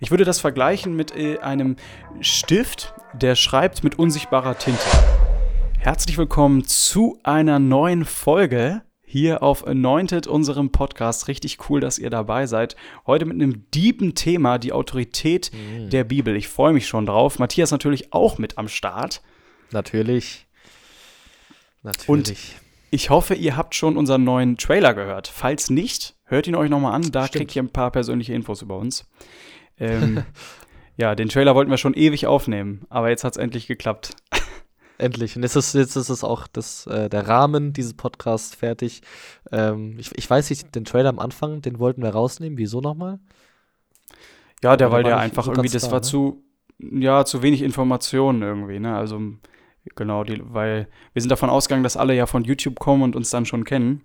[0.00, 1.74] Ich würde das vergleichen mit äh, einem
[2.20, 4.80] Stift, der schreibt mit unsichtbarer Tinte.
[5.76, 11.26] Herzlich willkommen zu einer neuen Folge hier auf Anointed, unserem Podcast.
[11.26, 12.76] Richtig cool, dass ihr dabei seid.
[13.08, 15.90] Heute mit einem deepen Thema, die Autorität mhm.
[15.90, 16.36] der Bibel.
[16.36, 17.40] Ich freue mich schon drauf.
[17.40, 19.20] Matthias natürlich auch mit am Start.
[19.72, 20.46] Natürlich.
[21.82, 22.08] Natürlich.
[22.08, 22.34] Und
[22.92, 25.26] ich hoffe, ihr habt schon unseren neuen Trailer gehört.
[25.26, 27.10] Falls nicht, hört ihn euch nochmal an.
[27.10, 27.32] Da Stimmt.
[27.32, 29.04] kriegt ihr ein paar persönliche Infos über uns.
[29.80, 30.24] Ähm,
[30.96, 34.16] ja, den Trailer wollten wir schon ewig aufnehmen, aber jetzt hat es endlich geklappt.
[34.98, 35.36] Endlich.
[35.36, 39.02] Und jetzt ist, jetzt ist es auch das, äh, der Rahmen dieses Podcasts fertig.
[39.52, 42.58] Ähm, ich, ich weiß nicht, den Trailer am Anfang, den wollten wir rausnehmen.
[42.58, 43.20] Wieso nochmal?
[44.60, 46.02] Ja, der, weil der einfach so irgendwie, das klar, war ne?
[46.02, 46.42] zu,
[46.80, 48.96] ja, zu wenig Informationen irgendwie, ne?
[48.96, 49.20] Also,
[49.94, 53.30] genau, die, weil wir sind davon ausgegangen, dass alle ja von YouTube kommen und uns
[53.30, 54.02] dann schon kennen.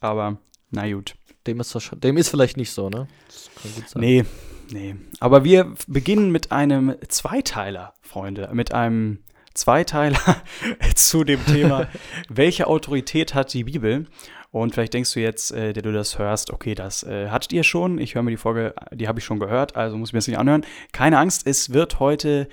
[0.00, 0.38] Aber,
[0.70, 1.16] na gut.
[1.48, 3.08] Dem ist, dem ist vielleicht nicht so, ne?
[3.26, 4.00] Das kann gut sein.
[4.00, 4.24] Nee,
[4.70, 4.96] Nee.
[5.20, 8.50] Aber wir beginnen mit einem Zweiteiler, Freunde.
[8.52, 9.20] Mit einem
[9.54, 10.18] Zweiteiler
[10.94, 11.88] zu dem Thema,
[12.28, 14.06] welche Autorität hat die Bibel?
[14.50, 17.64] Und vielleicht denkst du jetzt, äh, der du das hörst, okay, das äh, hattet ihr
[17.64, 17.98] schon.
[17.98, 20.28] Ich höre mir die Folge, die habe ich schon gehört, also muss ich mir das
[20.28, 20.64] nicht anhören.
[20.92, 22.48] Keine Angst, es wird heute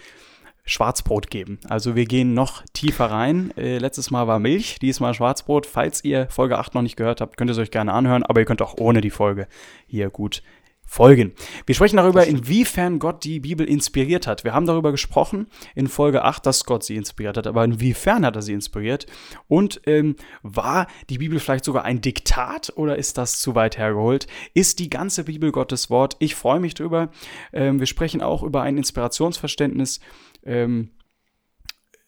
[0.66, 1.59] Schwarzbrot geben.
[1.69, 3.53] Also wir gehen noch tiefer rein.
[3.55, 5.67] Äh, letztes Mal war Milch, diesmal Schwarzbrot.
[5.67, 8.39] Falls ihr Folge 8 noch nicht gehört habt, könnt ihr es euch gerne anhören, aber
[8.41, 9.47] ihr könnt auch ohne die Folge
[9.85, 10.41] hier gut
[10.86, 11.33] folgen.
[11.66, 14.44] Wir sprechen darüber, inwiefern Gott die Bibel inspiriert hat.
[14.44, 18.36] Wir haben darüber gesprochen in Folge 8, dass Gott sie inspiriert hat, aber inwiefern hat
[18.36, 19.06] er sie inspiriert?
[19.47, 24.28] Und ähm, war die Bibel vielleicht sogar ein Diktat oder ist das zu weit hergeholt?
[24.53, 26.16] Ist die ganze Bibel Gottes Wort?
[26.19, 27.09] Ich freue mich drüber.
[27.52, 30.00] Ähm, wir sprechen auch über ein Inspirationsverständnis,
[30.44, 30.91] ähm,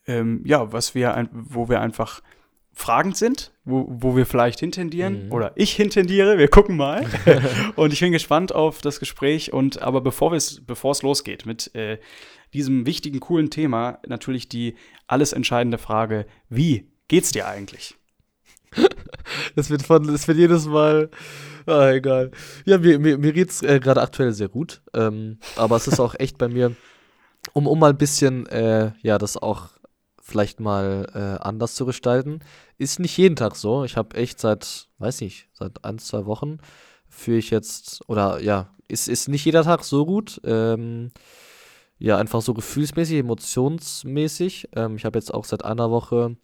[0.06, 2.22] ähm ja, was wir, wo wir einfach
[2.78, 5.32] fragend sind, wo, wo wir vielleicht hintendieren mhm.
[5.32, 7.08] oder ich hintendiere, wir gucken mal.
[7.76, 11.74] und ich bin gespannt auf das Gespräch und aber bevor es bevor es losgeht mit
[11.74, 11.98] äh,
[12.54, 14.76] diesem wichtigen coolen Thema natürlich die
[15.08, 17.96] alles entscheidende Frage, wie geht's dir eigentlich?
[19.56, 21.10] Das wird von das wird jedes Mal
[21.66, 22.32] ah, egal.
[22.64, 26.16] Ja, mir, mir, mir geht's äh, gerade aktuell sehr gut, ähm, aber es ist auch
[26.18, 26.76] echt bei mir
[27.54, 29.72] um um mal ein bisschen äh, ja, das auch
[30.28, 32.42] vielleicht mal äh, anders zu gestalten.
[32.78, 33.86] Ist nicht jeden Tag so.
[33.86, 36.58] Ich habe echt seit, weiß nicht, seit ein, zwei Wochen
[37.08, 40.42] führe ich jetzt, oder ja, ist, ist nicht jeder Tag so gut.
[40.44, 41.12] Ähm,
[41.98, 44.70] ja, einfach so gefühlsmäßig, emotionsmäßig.
[44.76, 46.36] Ähm, ich habe jetzt auch seit einer Woche,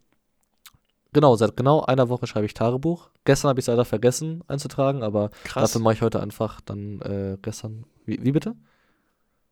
[1.12, 3.10] genau, seit genau einer Woche schreibe ich Tagebuch.
[3.24, 5.70] Gestern habe ich es leider vergessen einzutragen, aber krass.
[5.70, 7.84] dafür mache ich heute einfach dann äh, gestern.
[8.06, 8.56] Wie, wie bitte?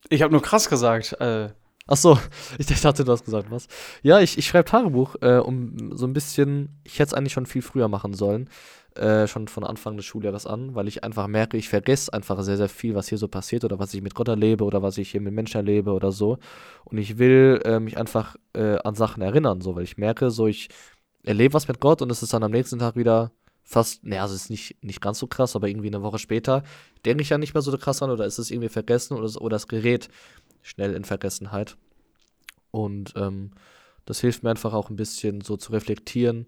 [0.09, 1.12] Ich habe nur krass gesagt.
[1.20, 1.50] Äh,
[1.87, 2.19] Ach so,
[2.59, 3.66] ich dachte, du hast gesagt was.
[4.03, 7.47] Ja, ich, ich schreibe Tagebuch, äh, um so ein bisschen, ich hätte es eigentlich schon
[7.47, 8.48] viel früher machen sollen,
[8.94, 12.56] äh, schon von Anfang des Schuljahres an, weil ich einfach merke, ich vergesse einfach sehr,
[12.56, 15.10] sehr viel, was hier so passiert oder was ich mit Gott erlebe oder was ich
[15.10, 16.38] hier mit Menschen erlebe oder so.
[16.84, 20.47] Und ich will äh, mich einfach äh, an Sachen erinnern, so, weil ich merke, so,
[20.47, 20.69] ich
[21.25, 23.32] erlebe was mit Gott und es ist dann am nächsten Tag wieder
[23.64, 26.62] fast, naja, also es ist nicht, nicht ganz so krass, aber irgendwie eine Woche später
[27.04, 29.54] denke ich ja nicht mehr so krass an oder ist es irgendwie vergessen oder, oder
[29.54, 30.09] das Gerät
[30.62, 31.77] schnell in Vergessenheit.
[32.71, 33.53] Und ähm,
[34.05, 36.47] das hilft mir einfach auch ein bisschen so zu reflektieren,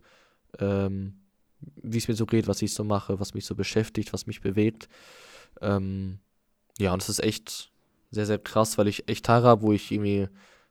[0.58, 1.20] ähm,
[1.60, 4.40] wie es mir so geht, was ich so mache, was mich so beschäftigt, was mich
[4.40, 4.88] bewegt.
[5.60, 6.18] Ähm,
[6.78, 7.70] ja, und es ist echt
[8.10, 10.28] sehr, sehr krass, weil ich echt Tage habe, wo ich irgendwie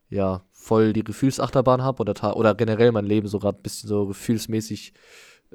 [0.10, 4.08] ja voll die Gefühlsachterbahn habe oder, oder generell mein Leben so gerade ein bisschen so
[4.08, 4.94] gefühlsmäßig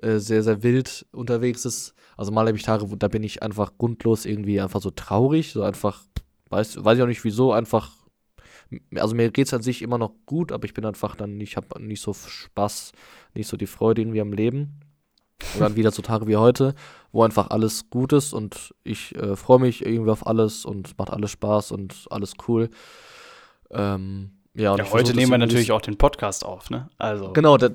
[0.03, 1.95] äh, sehr, sehr wild unterwegs ist.
[2.17, 5.53] Also mal habe ich Tage, wo da bin ich einfach grundlos irgendwie einfach so traurig,
[5.53, 6.05] so einfach
[6.51, 7.93] Weiß, weiß ich auch nicht wieso, einfach.
[8.97, 11.57] Also mir geht es an sich immer noch gut, aber ich bin einfach dann, ich
[11.57, 12.93] habe nicht so Spaß,
[13.35, 14.81] nicht so die Freude irgendwie am Leben.
[15.55, 16.75] Und dann wieder so Tage wie heute,
[17.13, 21.11] wo einfach alles gut ist und ich äh, freue mich irgendwie auf alles und macht
[21.11, 22.71] alles Spaß und alles cool.
[23.71, 26.89] Ähm, ja, ja heute nehmen wir natürlich auch den Podcast auf, ne?
[26.99, 27.33] Also.
[27.33, 27.73] Genau, das,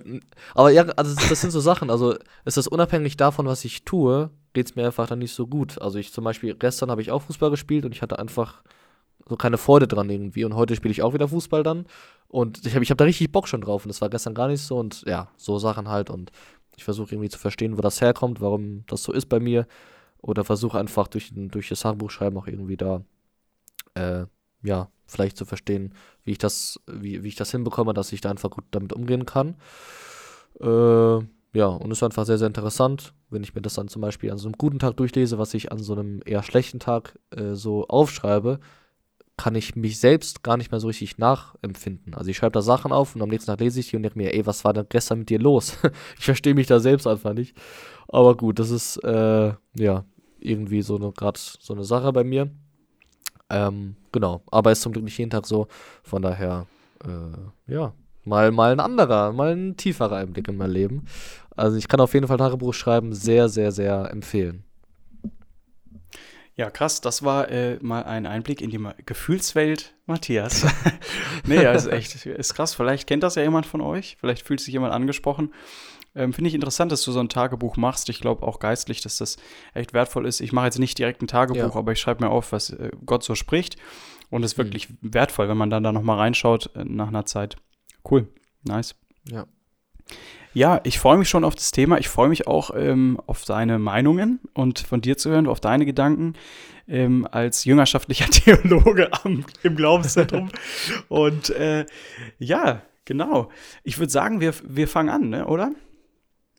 [0.54, 1.90] aber ja, also das sind so Sachen.
[1.90, 5.48] Also es ist unabhängig davon, was ich tue, geht es mir einfach dann nicht so
[5.48, 5.82] gut.
[5.82, 8.64] Also ich zum Beispiel, gestern habe ich auch Fußball gespielt und ich hatte einfach
[9.28, 10.46] so keine Freude dran irgendwie.
[10.46, 11.86] Und heute spiele ich auch wieder Fußball dann.
[12.28, 13.86] Und ich habe ich hab da richtig Bock schon drauf.
[13.86, 14.78] Und das war gestern gar nicht so.
[14.78, 16.10] Und ja, so Sachen halt.
[16.10, 16.32] Und
[16.76, 19.68] ich versuche irgendwie zu verstehen, wo das herkommt, warum das so ist bei mir.
[20.22, 23.02] Oder versuche einfach durch, durch das Sachbuchschreiben auch irgendwie da,
[23.96, 24.26] äh,
[24.64, 28.30] ja, vielleicht zu verstehen, wie ich das, wie, wie ich das hinbekomme, dass ich da
[28.30, 29.56] einfach gut damit umgehen kann.
[30.60, 34.02] Äh, ja, und es ist einfach sehr, sehr interessant, wenn ich mir das dann zum
[34.02, 37.20] Beispiel an so einem guten Tag durchlese, was ich an so einem eher schlechten Tag
[37.32, 38.60] äh, so aufschreibe,
[39.38, 42.14] kann ich mich selbst gar nicht mehr so richtig nachempfinden.
[42.14, 44.18] Also ich schreibe da Sachen auf und am nächsten Tag lese ich die und denke
[44.18, 45.78] mir, ey, was war denn gestern mit dir los?
[46.18, 47.56] ich verstehe mich da selbst einfach nicht.
[48.08, 50.06] Aber gut, das ist äh, ja
[50.40, 52.52] irgendwie so gerade so eine Sache bei mir.
[53.50, 55.68] Ähm, genau, aber ist zum Glück nicht jeden Tag so.
[56.04, 56.68] Von daher,
[57.04, 57.94] äh, ja,
[58.26, 61.06] mal, mal ein anderer, mal ein tieferer Einblick in mein Leben.
[61.56, 64.64] Also ich kann auf jeden Fall Tagebuch schreiben, sehr, sehr, sehr empfehlen.
[66.56, 70.66] Ja, krass, das war äh, mal ein Einblick in die Gefühlswelt Matthias.
[71.48, 72.76] nee, also echt, ist krass.
[72.76, 75.52] Vielleicht kennt das ja jemand von euch, vielleicht fühlt sich jemand angesprochen.
[76.16, 78.08] Ähm, Finde ich interessant, dass du so ein Tagebuch machst.
[78.10, 79.38] Ich glaube auch geistlich, dass das
[79.74, 80.42] echt wertvoll ist.
[80.42, 81.76] Ich mache jetzt nicht direkt ein Tagebuch, ja.
[81.76, 83.78] aber ich schreibe mir auf, was äh, Gott so spricht.
[84.30, 84.64] Und es ist mhm.
[84.64, 84.96] wirklich mhm.
[85.14, 87.56] wertvoll, wenn man dann da nochmal reinschaut äh, nach einer Zeit.
[88.10, 88.28] Cool,
[88.64, 88.96] nice.
[89.28, 89.48] Ja.
[90.54, 91.98] Ja, ich freue mich schon auf das Thema.
[91.98, 95.86] Ich freue mich auch ähm, auf deine Meinungen und von dir zu hören, auf deine
[95.86, 96.34] Gedanken
[96.88, 100.50] ähm, als jüngerschaftlicher Theologe am, im Glaubenszentrum.
[101.10, 101.86] und äh,
[102.38, 103.50] ja, genau.
[103.84, 105.72] Ich würde sagen, wir, wir fangen an, ne, oder?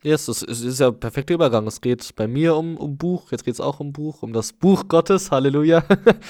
[0.03, 1.67] Yes, es ist ja ein perfekter Übergang.
[1.67, 4.53] Es geht bei mir um, um Buch, jetzt geht es auch um Buch, um das
[4.53, 5.83] Buch Gottes, Halleluja.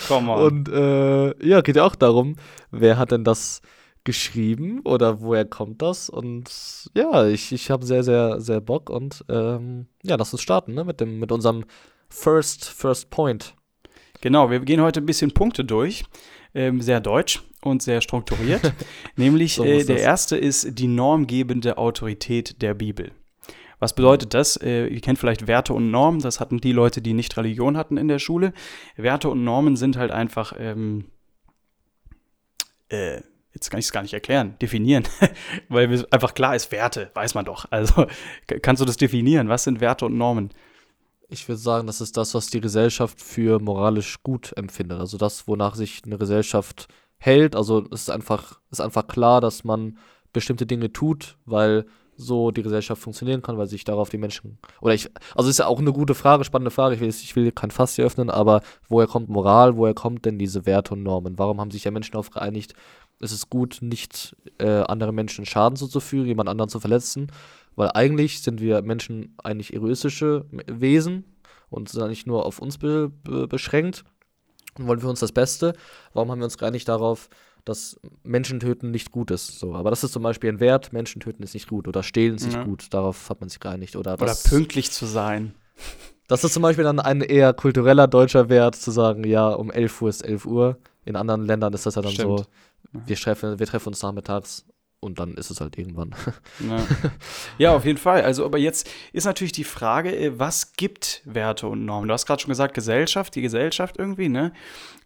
[0.07, 0.43] Komm on.
[0.45, 2.37] Und äh, ja, geht ja auch darum,
[2.71, 3.63] wer hat denn das
[4.05, 6.09] geschrieben oder woher kommt das?
[6.09, 10.75] Und ja, ich, ich habe sehr, sehr, sehr Bock und ähm, ja, lass uns starten
[10.75, 10.85] ne?
[10.85, 11.65] mit, dem, mit unserem
[12.09, 13.55] First, First Point.
[14.21, 16.05] Genau, wir gehen heute ein bisschen Punkte durch.
[16.55, 18.73] Ähm, sehr deutsch und sehr strukturiert.
[19.17, 23.11] Nämlich so äh, der erste ist die normgebende Autorität der Bibel.
[23.81, 24.57] Was bedeutet das?
[24.57, 27.97] Äh, ihr kennt vielleicht Werte und Normen, das hatten die Leute, die nicht Religion hatten
[27.97, 28.53] in der Schule.
[28.97, 31.07] Werte und Normen sind halt einfach ähm,
[32.89, 33.21] äh,
[33.55, 35.05] jetzt kann ich es gar nicht erklären, definieren,
[35.69, 37.67] weil einfach klar ist, Werte, weiß man doch.
[37.71, 38.07] Also
[38.63, 39.49] kannst du das definieren?
[39.49, 40.51] Was sind Werte und Normen?
[41.29, 45.01] Ich würde sagen, das ist das, was die Gesellschaft für moralisch gut empfindet.
[45.01, 47.57] Also das, wonach sich eine Gesellschaft hält.
[47.57, 49.99] Also es ist einfach, ist einfach klar, dass man
[50.33, 51.87] bestimmte Dinge tut, weil
[52.17, 54.59] so die Gesellschaft funktionieren kann, weil sich darauf die Menschen.
[54.81, 56.95] Oder ich, also ist ja auch eine gute Frage, spannende Frage.
[56.95, 60.39] Ich will, ich will kein Fass hier öffnen, aber woher kommt Moral, woher kommt denn
[60.39, 61.39] diese Werte und Normen?
[61.39, 62.75] Warum haben sich ja Menschen darauf geeinigt,
[63.25, 67.33] es ist gut, nicht äh, anderen Menschen Schaden zuzufügen, jemand anderen zu verletzen,
[67.77, 71.25] weil eigentlich sind wir Menschen eigentlich egoistische Wesen
[71.71, 74.05] und sind nicht nur auf uns be be beschränkt
[74.79, 75.75] und wollen für uns das Beste.
[76.13, 77.29] Warum haben wir uns geeinigt darauf,
[77.65, 79.59] dass Menschen töten nicht gut ist?
[79.59, 82.37] So, aber das ist zum Beispiel ein Wert, Menschen töten ist nicht gut oder stehlen
[82.37, 82.59] ist ja.
[82.59, 82.87] nicht gut.
[82.91, 83.97] Darauf hat man sich geeinigt.
[83.97, 85.55] Oder, oder pünktlich zu sein.
[86.27, 90.03] Das ist zum Beispiel dann ein eher kultureller deutscher Wert, zu sagen, ja, um 11
[90.03, 90.79] Uhr ist 11 Uhr.
[91.05, 92.39] In anderen Ländern ist das ja dann Stimmt.
[92.39, 92.47] so,
[93.07, 94.67] wir treffen, wir treffen uns nachmittags
[95.05, 96.15] und dann ist es halt irgendwann.
[96.67, 96.87] Ja.
[97.59, 97.77] ja.
[97.77, 98.23] auf jeden Fall.
[98.23, 102.09] Also, aber jetzt ist natürlich die Frage, äh, was gibt Werte und Normen?
[102.09, 104.53] Du hast gerade schon gesagt, Gesellschaft, die Gesellschaft irgendwie, ne?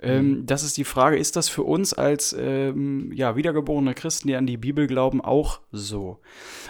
[0.01, 0.33] Ähm, mhm.
[0.33, 4.37] Ähm, das ist die Frage, ist das für uns als ähm, ja, wiedergeborene Christen, die
[4.37, 6.21] an die Bibel glauben, auch so?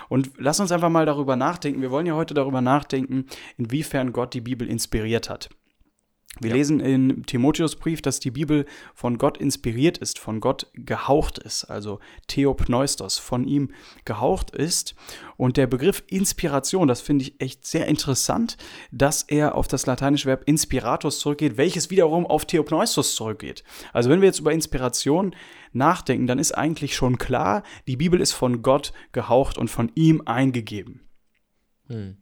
[0.08, 1.82] Und lass uns einfach mal darüber nachdenken.
[1.82, 3.26] Wir wollen ja heute darüber nachdenken,
[3.58, 5.50] inwiefern Gott die Bibel inspiriert hat.
[6.40, 6.56] Wir ja.
[6.56, 12.00] lesen in Timotheusbrief, dass die Bibel von Gott inspiriert ist, von Gott gehaucht ist, also
[12.26, 13.72] Theopneustos, von ihm
[14.04, 14.94] gehaucht ist.
[15.36, 18.56] Und der Begriff Inspiration, das finde ich echt sehr interessant,
[18.92, 23.64] dass er auf das lateinische Verb inspiratus zurückgeht, welches wiederum auf Theopneustos zurückgeht.
[23.92, 25.34] Also wenn wir jetzt über Inspiration
[25.72, 30.22] nachdenken, dann ist eigentlich schon klar, die Bibel ist von Gott gehaucht und von ihm
[30.24, 31.08] eingegeben.
[31.88, 32.18] Hm.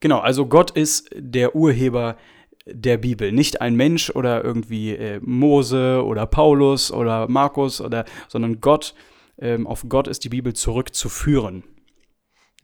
[0.00, 3.32] Genau, also Gott ist der Urheber der der Bibel.
[3.32, 8.94] Nicht ein Mensch oder irgendwie äh, Mose oder Paulus oder Markus oder, sondern Gott,
[9.38, 11.64] ähm, auf Gott ist die Bibel zurückzuführen.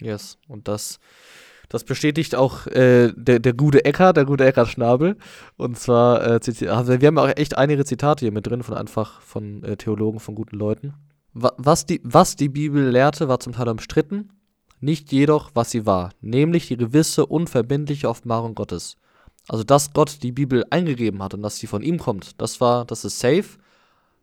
[0.01, 1.01] Yes, und das,
[1.69, 5.17] das bestätigt auch äh, der, der gute Ecker, der gute Ecker Schnabel.
[5.57, 9.21] Und zwar, äh, also wir haben auch echt einige Zitate hier mit drin von einfach
[9.23, 10.95] von äh, Theologen, von guten Leuten.
[11.33, 14.31] Was die, was die Bibel lehrte, war zum Teil umstritten,
[14.81, 18.97] nicht jedoch, was sie war, nämlich die gewisse, unverbindliche Offenbarung Gottes.
[19.49, 22.85] Also, dass Gott die Bibel eingegeben hat und dass sie von ihm kommt, das war,
[22.85, 23.59] das ist safe.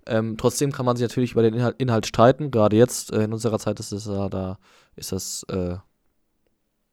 [0.06, 2.52] Ähm, trotzdem kann man sich natürlich über den Inhalt, Inhalt streiten.
[2.52, 4.58] Gerade jetzt äh, in unserer Zeit ist es ja da,
[4.96, 5.78] ist das äh,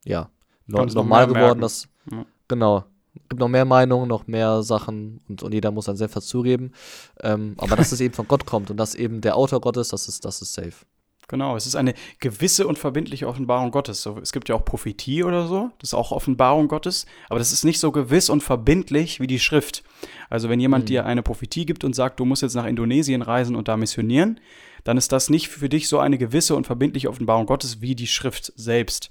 [0.05, 0.31] ja
[0.67, 2.25] no normal geworden, dass ja.
[2.47, 2.85] genau
[3.29, 6.73] gibt noch mehr Meinungen, noch mehr Sachen und, und jeder muss sein Senf dazugeben.
[7.21, 9.93] Ähm, aber dass es eben von Gott kommt und dass eben der Autor Gott ist,
[9.93, 10.85] das ist, das ist safe.
[11.31, 14.03] Genau, es ist eine gewisse und verbindliche Offenbarung Gottes.
[14.03, 17.53] So, es gibt ja auch Prophetie oder so, das ist auch Offenbarung Gottes, aber das
[17.53, 19.85] ist nicht so gewiss und verbindlich wie die Schrift.
[20.29, 20.87] Also wenn jemand mhm.
[20.87, 24.41] dir eine Prophetie gibt und sagt, du musst jetzt nach Indonesien reisen und da missionieren,
[24.83, 28.09] dann ist das nicht für dich so eine gewisse und verbindliche Offenbarung Gottes wie die
[28.09, 29.09] Schrift selbst.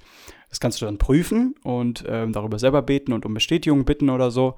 [0.50, 4.30] Das kannst du dann prüfen und ähm, darüber selber beten und um Bestätigung bitten oder
[4.30, 4.56] so.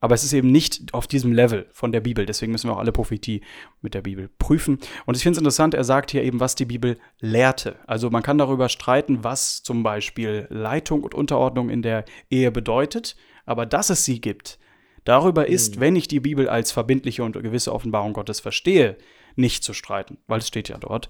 [0.00, 2.24] Aber es ist eben nicht auf diesem Level von der Bibel.
[2.24, 3.42] Deswegen müssen wir auch alle Prophetie
[3.82, 4.78] mit der Bibel prüfen.
[5.06, 7.76] Und ich finde es interessant, er sagt hier eben, was die Bibel lehrte.
[7.86, 13.14] Also man kann darüber streiten, was zum Beispiel Leitung und Unterordnung in der Ehe bedeutet.
[13.44, 14.58] Aber dass es sie gibt,
[15.04, 15.80] Darüber ist, mhm.
[15.80, 18.96] wenn ich die Bibel als verbindliche und gewisse Offenbarung Gottes verstehe,
[19.36, 21.08] nicht zu streiten, weil es steht ja dort.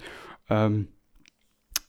[0.49, 0.89] Ähm,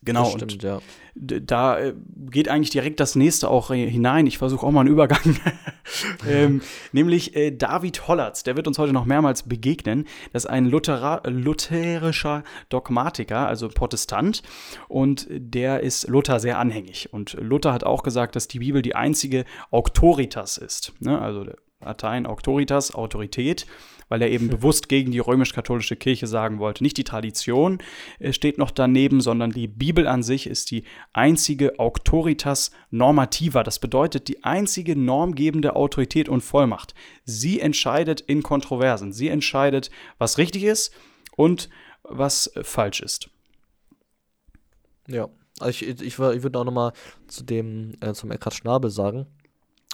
[0.04, 0.80] Genau, stimmt, und ja.
[1.14, 1.94] da äh,
[2.32, 4.26] geht eigentlich direkt das nächste auch hinein.
[4.26, 5.40] Ich versuche auch mal einen Übergang.
[6.28, 10.08] ähm, nämlich äh, David Hollatz, der wird uns heute noch mehrmals begegnen.
[10.34, 14.42] Das ist ein Luthera lutherischer Dogmatiker, also Protestant.
[14.88, 17.14] Und der ist Luther sehr anhängig.
[17.14, 20.94] Und Luther hat auch gesagt, dass die Bibel die einzige Auctoritas ist.
[21.00, 21.22] Ne?
[21.22, 21.46] Also
[21.84, 23.66] Latein Auctoritas, Autorität
[24.12, 26.84] weil er eben bewusst gegen die römisch-katholische Kirche sagen wollte.
[26.84, 27.80] Nicht die Tradition
[28.20, 30.84] äh, steht noch daneben, sondern die Bibel an sich ist die
[31.14, 33.64] einzige Auctoritas normativa.
[33.64, 36.94] Das bedeutet die einzige normgebende Autorität und Vollmacht.
[37.24, 39.14] Sie entscheidet in Kontroversen.
[39.14, 40.94] Sie entscheidet, was richtig ist
[41.38, 41.70] und
[42.04, 43.30] was falsch ist.
[45.08, 46.92] Ja, also ich, ich, ich würde auch nochmal
[47.28, 49.28] zu dem, äh, zum Eckhard Schnabel sagen,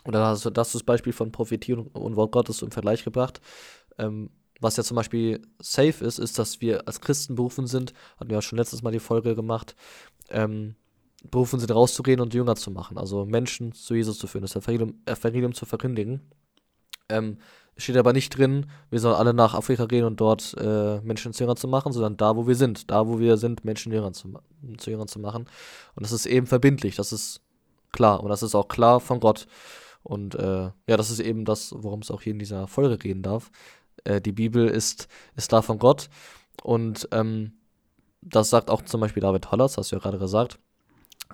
[0.07, 3.41] oder hast du das, Beispiel von Prophetie und, und Wort Gottes im Vergleich gebracht.
[3.97, 8.29] Ähm, was ja zum Beispiel safe ist, ist, dass wir als Christen berufen sind, hatten
[8.29, 9.75] wir ja schon letztes Mal die Folge gemacht,
[10.29, 10.75] ähm,
[11.29, 15.01] berufen sind, rauszugehen und Jünger zu machen, also Menschen zu Jesus zu führen, das Evangelium,
[15.05, 16.21] Evangelium zu verkündigen.
[17.09, 17.37] Ähm,
[17.77, 21.43] steht aber nicht drin, wir sollen alle nach Afrika gehen und dort äh, Menschen zu
[21.43, 24.33] Jüngern zu machen, sondern da, wo wir sind, da, wo wir sind, Menschen Jüngern zu,
[24.77, 25.45] zu Jüngern zu machen.
[25.95, 27.41] Und das ist eben verbindlich, das ist
[27.91, 29.47] klar und das ist auch klar von Gott.
[30.07, 33.23] Und äh, ja, das ist eben das, worum es auch hier in dieser Folge gehen
[33.23, 33.51] darf.
[34.05, 36.09] Äh, die Bibel ist, ist da von Gott.
[36.63, 37.51] Und ähm,
[38.21, 40.59] das sagt auch zum Beispiel David Hollers, hast du ja gerade gesagt.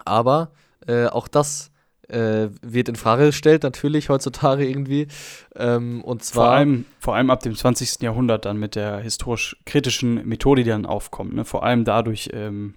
[0.05, 0.53] Aber
[0.87, 1.69] äh, auch das
[2.07, 5.07] äh, wird in Frage gestellt, natürlich heutzutage irgendwie.
[5.55, 6.45] Ähm, und zwar.
[6.45, 8.01] Vor allem, vor allem ab dem 20.
[8.01, 11.35] Jahrhundert dann mit der historisch-kritischen Methode, die dann aufkommt.
[11.35, 11.45] Ne?
[11.45, 12.73] Vor allem dadurch ähm,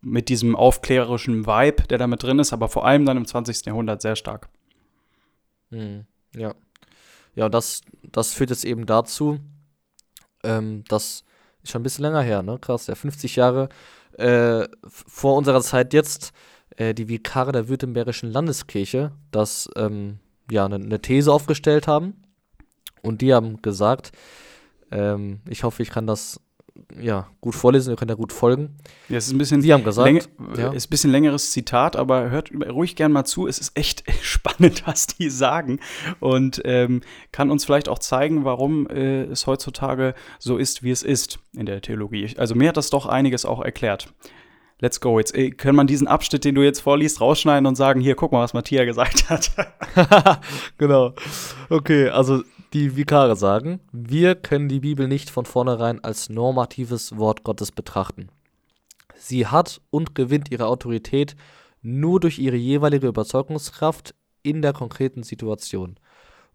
[0.00, 3.64] mit diesem aufklärerischen Vibe, der da mit drin ist, aber vor allem dann im 20.
[3.64, 4.48] Jahrhundert sehr stark.
[5.70, 6.06] Mhm.
[6.34, 6.54] Ja.
[7.34, 9.38] Ja, das, das führt jetzt eben dazu,
[10.42, 11.24] ähm, das
[11.62, 12.58] ist schon ein bisschen länger her, ne?
[12.58, 13.68] Krass, ja, 50 Jahre
[14.18, 16.32] äh, vor unserer Zeit jetzt,
[16.76, 20.18] äh, die Vikare der Württembergischen Landeskirche, das ähm,
[20.50, 22.22] ja eine ne These aufgestellt haben.
[23.02, 24.12] Und die haben gesagt,
[24.90, 26.40] ähm, ich hoffe, ich kann das
[27.00, 28.76] ja, gut vorlesen, ihr könnt ja gut folgen.
[29.08, 30.22] Ja, es ist ein bisschen, Sie haben gesagt, läng
[30.56, 30.72] ja.
[30.72, 33.46] ist ein bisschen längeres Zitat, aber hört ruhig gern mal zu.
[33.46, 35.80] Es ist echt spannend, was die sagen
[36.20, 37.02] und ähm,
[37.32, 41.66] kann uns vielleicht auch zeigen, warum äh, es heutzutage so ist, wie es ist in
[41.66, 42.34] der Theologie.
[42.36, 44.08] Also mir hat das doch einiges auch erklärt.
[44.78, 45.18] Let's go.
[45.18, 48.32] Jetzt äh, kann man diesen Abschnitt, den du jetzt vorliest, rausschneiden und sagen, hier, guck
[48.32, 49.50] mal, was Matthias gesagt hat.
[50.78, 51.14] genau.
[51.70, 52.42] Okay, also
[52.76, 58.28] die Vikare sagen, wir können die Bibel nicht von vornherein als normatives Wort Gottes betrachten.
[59.14, 61.36] Sie hat und gewinnt ihre Autorität
[61.80, 65.96] nur durch ihre jeweilige Überzeugungskraft in der konkreten Situation.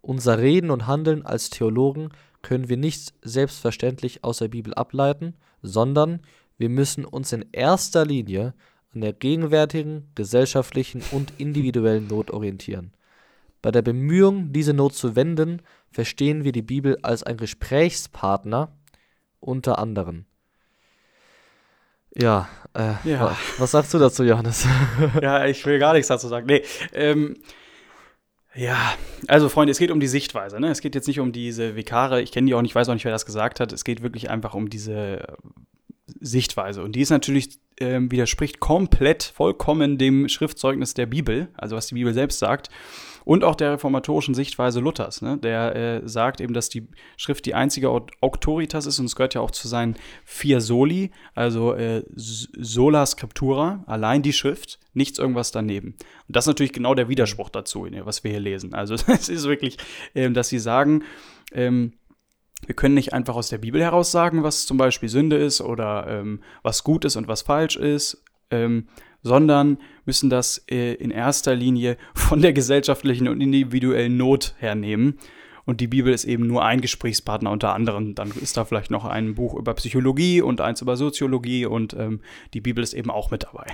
[0.00, 2.10] Unser Reden und Handeln als Theologen
[2.40, 6.20] können wir nicht selbstverständlich aus der Bibel ableiten, sondern
[6.56, 8.54] wir müssen uns in erster Linie
[8.94, 12.92] an der gegenwärtigen gesellschaftlichen und individuellen Not orientieren.
[13.62, 18.76] Bei der Bemühung, diese Not zu wenden, verstehen wir die Bibel als ein Gesprächspartner
[19.38, 20.26] unter anderen.
[22.14, 23.36] Ja, äh, ja.
[23.58, 24.66] was sagst du dazu, Johannes?
[25.22, 26.46] ja, ich will gar nichts dazu sagen.
[26.46, 27.36] Nee, ähm,
[28.54, 28.94] ja,
[29.28, 30.60] also Freunde, es geht um die Sichtweise.
[30.60, 30.68] Ne?
[30.68, 33.04] Es geht jetzt nicht um diese Vikare, ich kenne die auch nicht, weiß auch nicht,
[33.04, 33.72] wer das gesagt hat.
[33.72, 35.36] Es geht wirklich einfach um diese
[36.20, 36.82] Sichtweise.
[36.82, 41.94] Und die ist natürlich, äh, widerspricht komplett, vollkommen dem Schriftzeugnis der Bibel, also was die
[41.94, 42.68] Bibel selbst sagt
[43.24, 45.38] und auch der reformatorischen Sichtweise Luthers, ne?
[45.38, 49.40] der äh, sagt eben, dass die Schrift die einzige Auctoritas ist und es gehört ja
[49.40, 55.94] auch zu seinen vier Soli, also äh, sola scriptura, allein die Schrift, nichts irgendwas daneben.
[56.28, 58.74] Und das ist natürlich genau der Widerspruch dazu, ne, was wir hier lesen.
[58.74, 59.78] Also es ist wirklich,
[60.14, 61.04] äh, dass sie sagen,
[61.52, 61.94] ähm,
[62.66, 66.06] wir können nicht einfach aus der Bibel heraus sagen, was zum Beispiel Sünde ist oder
[66.08, 68.86] ähm, was gut ist und was falsch ist, ähm,
[69.22, 75.18] sondern müssen das äh, in erster Linie von der gesellschaftlichen und individuellen Not hernehmen.
[75.64, 78.14] Und die Bibel ist eben nur ein Gesprächspartner unter anderem.
[78.16, 82.20] Dann ist da vielleicht noch ein Buch über Psychologie und eins über Soziologie und ähm,
[82.52, 83.66] die Bibel ist eben auch mit dabei.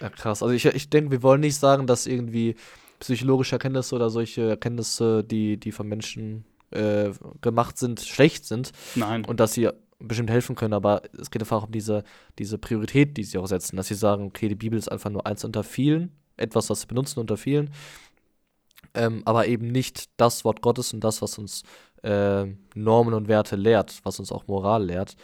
[0.00, 0.42] ja, krass.
[0.42, 2.56] Also ich, ich denke, wir wollen nicht sagen, dass irgendwie
[3.00, 7.10] psychologische Erkenntnisse oder solche Erkenntnisse, die, die von Menschen äh,
[7.42, 8.72] gemacht sind, schlecht sind.
[8.94, 9.24] Nein.
[9.26, 9.68] Und dass sie
[10.00, 12.04] bestimmt helfen können, aber es geht einfach auch um diese,
[12.38, 15.26] diese Priorität, die sie auch setzen, dass sie sagen, okay, die Bibel ist einfach nur
[15.26, 17.70] eins unter vielen, etwas, was sie benutzen unter vielen,
[18.94, 21.62] ähm, aber eben nicht das Wort Gottes und das, was uns
[22.02, 25.16] äh, Normen und Werte lehrt, was uns auch Moral lehrt.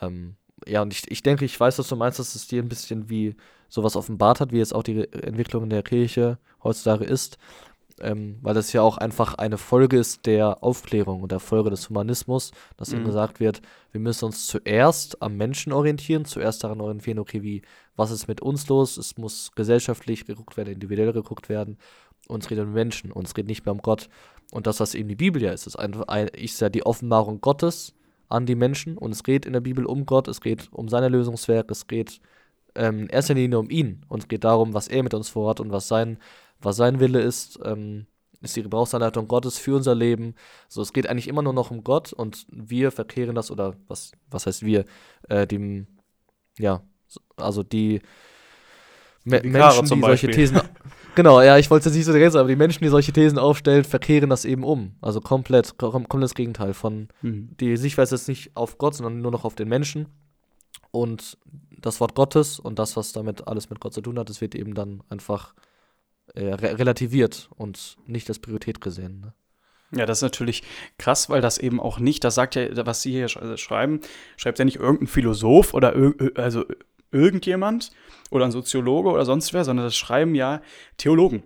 [0.00, 2.68] Ähm, ja, und ich, ich denke, ich weiß, was du meinst, dass es dir ein
[2.68, 3.36] bisschen wie
[3.68, 7.38] sowas offenbart hat, wie jetzt auch die Entwicklung in der Kirche heutzutage ist.
[8.00, 11.88] Ähm, weil das ja auch einfach eine Folge ist der Aufklärung und der Folge des
[11.88, 12.96] Humanismus, dass Mhm.
[12.96, 13.62] eben gesagt wird,
[13.92, 17.62] wir müssen uns zuerst am Menschen orientieren, zuerst daran orientieren, okay, wie,
[17.96, 18.96] was ist mit uns los?
[18.98, 21.78] Es muss gesellschaftlich geguckt werden, individuell geguckt werden.
[22.28, 24.08] Uns redet um Menschen, uns redet nicht mehr um Gott.
[24.50, 27.40] Und das, was eben die Bibel ja ist, ist einfach ein, ist ja die Offenbarung
[27.40, 27.94] Gottes
[28.28, 31.02] an die Menschen und es geht in der Bibel um Gott, es geht um sein
[31.02, 32.20] Erlösungswerk, es geht
[32.74, 35.60] ähm, in erster Linie um ihn und es geht darum, was er mit uns vorhat
[35.60, 36.18] und was sein,
[36.60, 38.06] was sein Wille ist, ähm,
[38.42, 40.34] ist die Gebrauchsanleitung Gottes für unser Leben.
[40.68, 44.12] So, es geht eigentlich immer nur noch um Gott und wir verkehren das oder was,
[44.30, 44.84] was heißt wir,
[45.28, 45.86] äh, dem,
[46.58, 48.00] ja, so- also die
[49.24, 50.30] Me Die Menschen, die solche.
[50.30, 50.60] Thesen,
[51.16, 53.12] genau, ja, ich wollte es jetzt nicht so direkt sagen, aber die Menschen, die solche
[53.12, 54.94] Thesen aufstellen, verkehren das eben um.
[55.00, 57.56] Also komplett, kom komplett das Gegenteil von, Mhm.
[57.58, 60.06] die Sichtweise ist nicht auf Gott, sondern nur noch auf den Menschen.
[60.92, 61.38] Und
[61.80, 64.54] das Wort Gottes und das, was damit alles mit Gott zu tun hat, das wird
[64.54, 65.54] eben dann einfach
[66.36, 69.20] äh, re relativiert und nicht als Priorität gesehen.
[69.20, 69.34] Ne?
[69.98, 70.62] Ja, das ist natürlich
[70.98, 74.00] krass, weil das eben auch nicht, das sagt ja, was Sie hier also schreiben,
[74.36, 76.64] schreibt ja nicht irgendein Philosoph oder ir ir- also
[77.12, 77.92] irgendjemand
[78.30, 80.60] oder ein Soziologe oder sonst wer, sondern das schreiben ja
[80.96, 81.44] Theologen.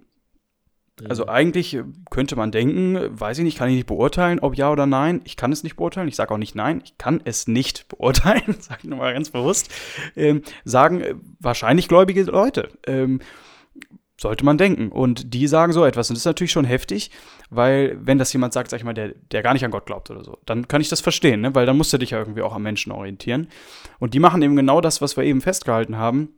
[1.08, 4.54] Also eigentlich äh, könnte man denken, äh, weiß ich nicht, kann ich nicht beurteilen, ob
[4.56, 5.22] ja oder nein.
[5.24, 6.08] Ich kann es nicht beurteilen.
[6.08, 6.82] Ich sage auch nicht nein.
[6.84, 9.70] Ich kann es nicht beurteilen, sage ich nochmal ganz bewusst.
[10.14, 12.68] Ähm, sagen äh, wahrscheinlich gläubige Leute.
[12.86, 13.20] Ähm,
[14.20, 14.92] sollte man denken.
[14.92, 16.10] Und die sagen so etwas.
[16.10, 17.10] Und das ist natürlich schon heftig,
[17.48, 20.10] weil wenn das jemand sagt, sag ich mal, der, der gar nicht an Gott glaubt
[20.10, 21.54] oder so, dann kann ich das verstehen, ne?
[21.54, 23.48] weil dann musst du dich ja irgendwie auch am Menschen orientieren.
[23.98, 26.34] Und die machen eben genau das, was wir eben festgehalten haben.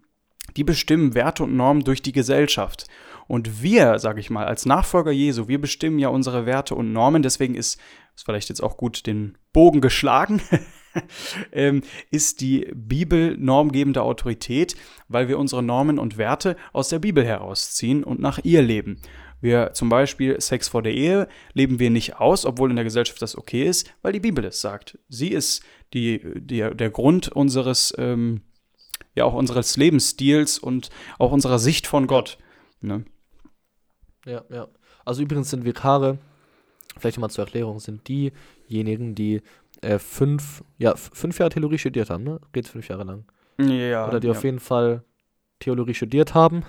[0.56, 2.86] Die bestimmen Werte und Normen durch die Gesellschaft.
[3.26, 7.22] Und wir, sage ich mal, als Nachfolger Jesu, wir bestimmen ja unsere Werte und Normen.
[7.22, 7.80] Deswegen ist,
[8.14, 10.40] ist vielleicht jetzt auch gut den Bogen geschlagen,
[11.52, 14.76] ähm, ist die Bibel normgebende Autorität,
[15.08, 19.00] weil wir unsere Normen und Werte aus der Bibel herausziehen und nach ihr leben.
[19.42, 23.20] Wir zum Beispiel Sex vor der Ehe leben wir nicht aus, obwohl in der Gesellschaft
[23.20, 24.98] das okay ist, weil die Bibel es sagt.
[25.08, 28.42] Sie ist die, die, der Grund unseres, ähm,
[29.16, 32.38] ja auch unseres Lebensstils und auch unserer Sicht von Gott.
[32.80, 33.04] Ne?
[34.24, 34.68] Ja, ja.
[35.04, 36.18] Also übrigens sind Vikare,
[36.96, 39.42] vielleicht mal zur Erklärung, sind diejenigen, die
[39.82, 42.40] äh, fünf, ja, fünf Jahre Theologie studiert haben, ne?
[42.52, 43.24] Geht fünf Jahre lang.
[43.60, 44.32] Ja, Oder die ja.
[44.32, 45.04] auf jeden Fall
[45.60, 46.64] Theologie studiert haben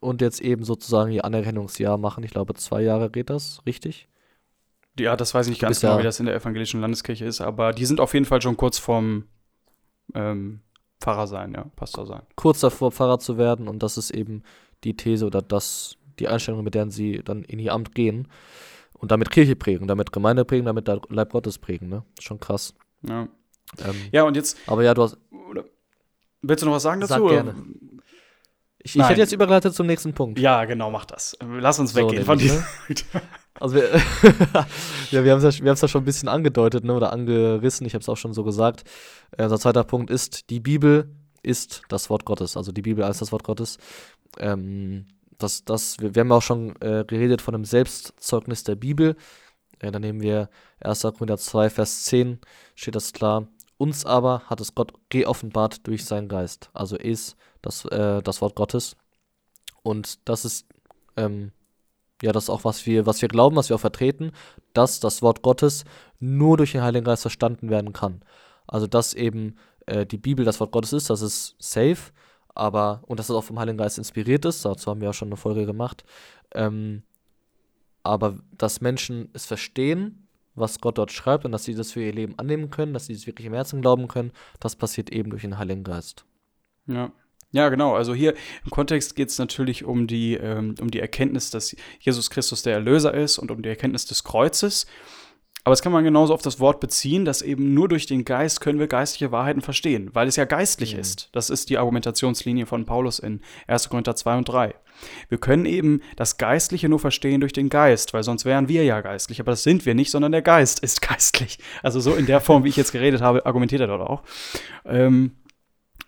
[0.00, 2.24] und jetzt eben sozusagen ihr Anerkennungsjahr machen.
[2.24, 4.08] Ich glaube, zwei Jahre geht das, richtig?
[4.98, 7.40] Ja, das weiß ich nicht ganz genau, ja- wie das in der evangelischen Landeskirche ist,
[7.40, 9.24] aber die sind auf jeden Fall schon kurz vorm
[10.14, 10.60] ähm,
[11.00, 12.22] Pfarrer sein, ja, Pastor sein.
[12.36, 14.42] Kurz davor, Pfarrer zu werden und das ist eben
[14.84, 18.28] die These oder das, die Einstellung, mit der sie dann in ihr Amt gehen
[19.00, 22.04] und damit Kirche prägen, damit Gemeinde prägen, damit Leib Gottes prägen, ne?
[22.20, 22.74] Schon krass.
[23.02, 23.28] Ja,
[23.84, 25.18] Ähm, ja und jetzt, Aber ja, du hast,
[26.42, 27.14] willst du noch was sagen dazu?
[27.14, 27.54] Sag gerne.
[28.78, 30.38] ich, ich hätte jetzt übergeleitet zum nächsten Punkt.
[30.38, 31.36] Ja, genau, mach das.
[31.40, 33.20] Lass uns So, weggehen von nämlich, diesem.
[33.58, 33.90] Also wir,
[35.10, 37.94] ja, wir haben es ja, wir ja schon ein bisschen angedeutet, ne, oder angerissen, ich
[37.94, 38.84] habe es auch schon so gesagt.
[39.36, 43.18] Äh, unser zweiter Punkt ist, die Bibel ist das Wort Gottes, also die Bibel als
[43.18, 43.78] das Wort Gottes.
[44.38, 45.06] Ähm,
[45.42, 49.16] das, das, wir, wir haben auch schon äh, geredet von einem Selbstzeugnis der Bibel.
[49.80, 50.48] Äh, da nehmen wir
[50.80, 51.02] 1.
[51.02, 52.38] Korinther 2, Vers 10,
[52.74, 53.48] steht das klar.
[53.76, 56.70] Uns aber hat es Gott geoffenbart durch seinen Geist.
[56.74, 58.96] Also ist das, äh, das Wort Gottes.
[59.82, 60.66] Und das ist
[61.16, 61.52] ähm,
[62.22, 64.32] ja, das auch, was wir, was wir glauben, was wir auch vertreten,
[64.74, 65.84] dass das Wort Gottes
[66.18, 68.22] nur durch den Heiligen Geist verstanden werden kann.
[68.66, 72.12] Also, dass eben äh, die Bibel das Wort Gottes ist, das ist safe,
[72.54, 75.28] aber, und dass es auch vom Heiligen Geist inspiriert ist, dazu haben wir ja schon
[75.28, 76.04] eine Folge gemacht,
[76.54, 77.02] ähm,
[78.02, 82.12] aber dass Menschen es verstehen, was Gott dort schreibt und dass sie das für ihr
[82.12, 85.42] Leben annehmen können, dass sie es wirklich im Herzen glauben können, das passiert eben durch
[85.42, 86.24] den Heiligen Geist.
[86.86, 87.12] Ja.
[87.52, 87.96] Ja, genau.
[87.96, 88.34] Also hier
[88.64, 92.74] im Kontext geht es natürlich um die, ähm, um die Erkenntnis, dass Jesus Christus der
[92.74, 94.86] Erlöser ist und um die Erkenntnis des Kreuzes.
[95.64, 98.60] Aber das kann man genauso auf das Wort beziehen, dass eben nur durch den Geist
[98.60, 101.00] können wir geistliche Wahrheiten verstehen, weil es ja geistlich Mhm.
[101.00, 101.28] ist.
[101.32, 103.88] Das ist die Argumentationslinie von Paulus in 1.
[103.90, 104.74] Korinther 2 und 3.
[105.28, 109.00] Wir können eben das Geistliche nur verstehen durch den Geist, weil sonst wären wir ja
[109.00, 109.40] geistlich.
[109.40, 111.58] Aber das sind wir nicht, sondern der Geist ist geistlich.
[111.82, 114.22] Also so in der Form, wie ich jetzt geredet habe, argumentiert er dort auch.
[114.84, 115.32] Ähm,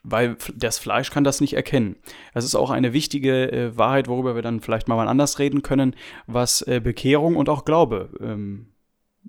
[0.03, 1.97] weil das Fleisch kann das nicht erkennen.
[2.35, 5.63] Das ist auch eine wichtige äh, Wahrheit, worüber wir dann vielleicht mal wann anders reden
[5.63, 5.95] können,
[6.27, 8.67] was äh, Bekehrung und auch Glaube ähm,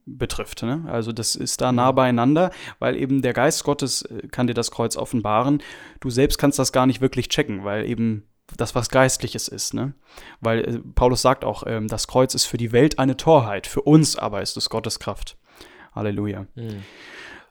[0.06, 0.64] betrifft.
[0.64, 0.84] Ne?
[0.88, 4.72] Also das ist da nah beieinander, weil eben der Geist Gottes äh, kann dir das
[4.72, 5.62] Kreuz offenbaren.
[6.00, 8.24] Du selbst kannst das gar nicht wirklich checken, weil eben
[8.58, 9.74] das was Geistliches ist.
[9.74, 9.94] Ne?
[10.42, 13.82] Weil äh, Paulus sagt auch, ähm, das Kreuz ist für die Welt eine Torheit, für
[13.82, 15.38] uns aber ist es Gottes Kraft.
[15.94, 16.48] Halleluja.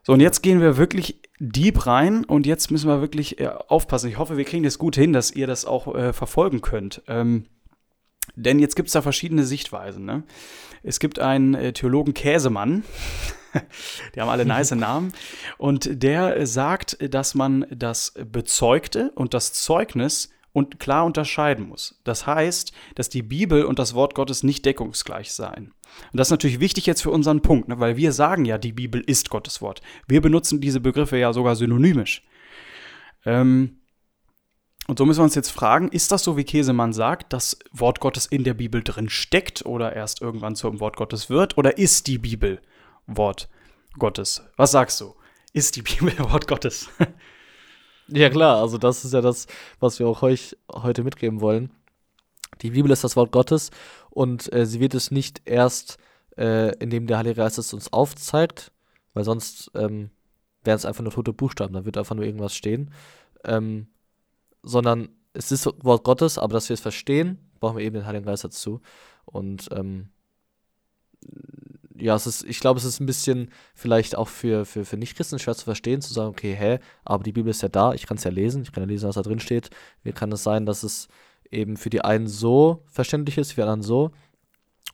[0.02, 4.10] So, und jetzt gehen wir wirklich deep rein und jetzt müssen wir wirklich äh, aufpassen.
[4.10, 7.02] Ich hoffe, wir kriegen das gut hin, dass ihr das auch äh, verfolgen könnt.
[7.06, 7.46] Ähm,
[8.36, 10.04] Denn jetzt gibt es da verschiedene Sichtweisen.
[10.04, 10.22] Ne?
[10.82, 12.84] Es gibt einen äh, Theologen Käsemann,
[14.14, 15.12] die haben alle nice Namen,
[15.58, 22.00] und der sagt, dass man das Bezeugte und das Zeugnis und klar unterscheiden muss.
[22.04, 25.72] Das heißt, dass die Bibel und das Wort Gottes nicht deckungsgleich seien.
[26.12, 27.80] Und das ist natürlich wichtig jetzt für unseren Punkt, ne?
[27.80, 29.80] weil wir sagen ja, die Bibel ist Gottes Wort.
[30.06, 32.22] Wir benutzen diese Begriffe ja sogar synonymisch.
[33.24, 33.78] Ähm,
[34.92, 37.98] und so müssen wir uns jetzt fragen, ist das so, wie Käsemann sagt, dass Wort
[37.98, 41.56] Gottes in der Bibel drin steckt oder erst irgendwann zum Wort Gottes wird?
[41.56, 42.60] Oder ist die Bibel
[43.06, 43.48] Wort
[43.98, 44.42] Gottes?
[44.58, 45.14] Was sagst du?
[45.54, 46.90] Ist die Bibel Wort Gottes?
[48.08, 49.46] Ja, klar, also das ist ja das,
[49.80, 51.70] was wir auch euch heute mitgeben wollen.
[52.60, 53.70] Die Bibel ist das Wort Gottes
[54.10, 55.96] und äh, sie wird es nicht erst,
[56.36, 58.72] äh, indem der Heilige Geist es uns aufzeigt,
[59.14, 60.10] weil sonst ähm,
[60.64, 62.92] wären es einfach nur tote Buchstaben, da wird einfach nur irgendwas stehen.
[63.46, 63.86] Ähm,
[64.62, 68.26] sondern es ist Wort Gottes, aber dass wir es verstehen, brauchen wir eben den Heiligen
[68.26, 68.80] Geist dazu.
[69.24, 70.10] Und ähm,
[71.96, 75.38] ja, es ist, ich glaube, es ist ein bisschen vielleicht auch für, für, für Nichtchristen
[75.38, 78.16] schwer zu verstehen, zu sagen, okay, hä, aber die Bibel ist ja da, ich kann
[78.16, 79.70] es ja lesen, ich kann ja lesen, was da drin steht.
[80.02, 81.08] Wie kann es sein, dass es
[81.50, 84.10] eben für die einen so verständlich ist, für die anderen so?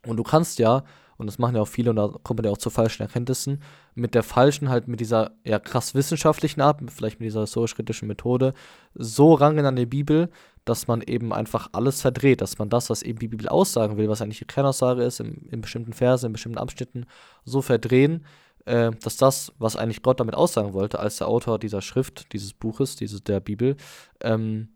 [0.06, 0.84] Und du kannst ja,
[1.18, 3.60] und das machen ja auch viele, und da kommt man ja auch zu falschen Erkenntnissen,
[3.94, 8.54] mit der falschen, halt mit dieser ja krass wissenschaftlichen Art, vielleicht mit dieser historisch-kritischen Methode,
[8.94, 10.30] so rangehen an die Bibel,
[10.64, 14.08] dass man eben einfach alles verdreht, dass man das, was eben die Bibel aussagen will,
[14.08, 17.06] was eigentlich die Kernaussage ist, in, in bestimmten Versen, in bestimmten Abschnitten,
[17.44, 18.24] so verdrehen,
[18.66, 22.52] äh, dass das, was eigentlich Gott damit aussagen wollte, als der Autor dieser Schrift, dieses
[22.52, 23.76] Buches, dieses, der Bibel,
[24.20, 24.68] ähm,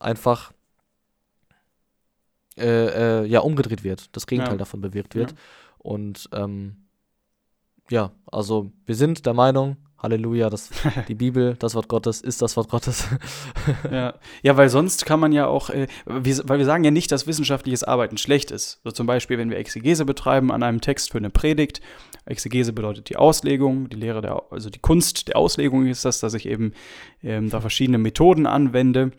[0.00, 0.52] einfach
[2.56, 4.58] äh, äh, ja, umgedreht wird, das Gegenteil ja.
[4.58, 5.32] davon bewirkt wird.
[5.32, 5.36] Ja.
[5.84, 6.76] Und ähm,
[7.90, 10.70] ja, also wir sind der Meinung, Halleluja, das,
[11.08, 13.06] die Bibel, das Wort Gottes, ist das Wort Gottes.
[13.90, 14.14] ja.
[14.42, 17.26] ja, weil sonst kann man ja auch, äh, wir, weil wir sagen ja nicht, dass
[17.26, 18.80] wissenschaftliches Arbeiten schlecht ist.
[18.82, 21.82] So zum Beispiel, wenn wir Exegese betreiben an einem Text für eine Predigt.
[22.24, 26.32] Exegese bedeutet die Auslegung, die Lehre der, also die Kunst der Auslegung ist das, dass
[26.32, 26.72] ich eben
[27.22, 29.12] ähm, da verschiedene Methoden anwende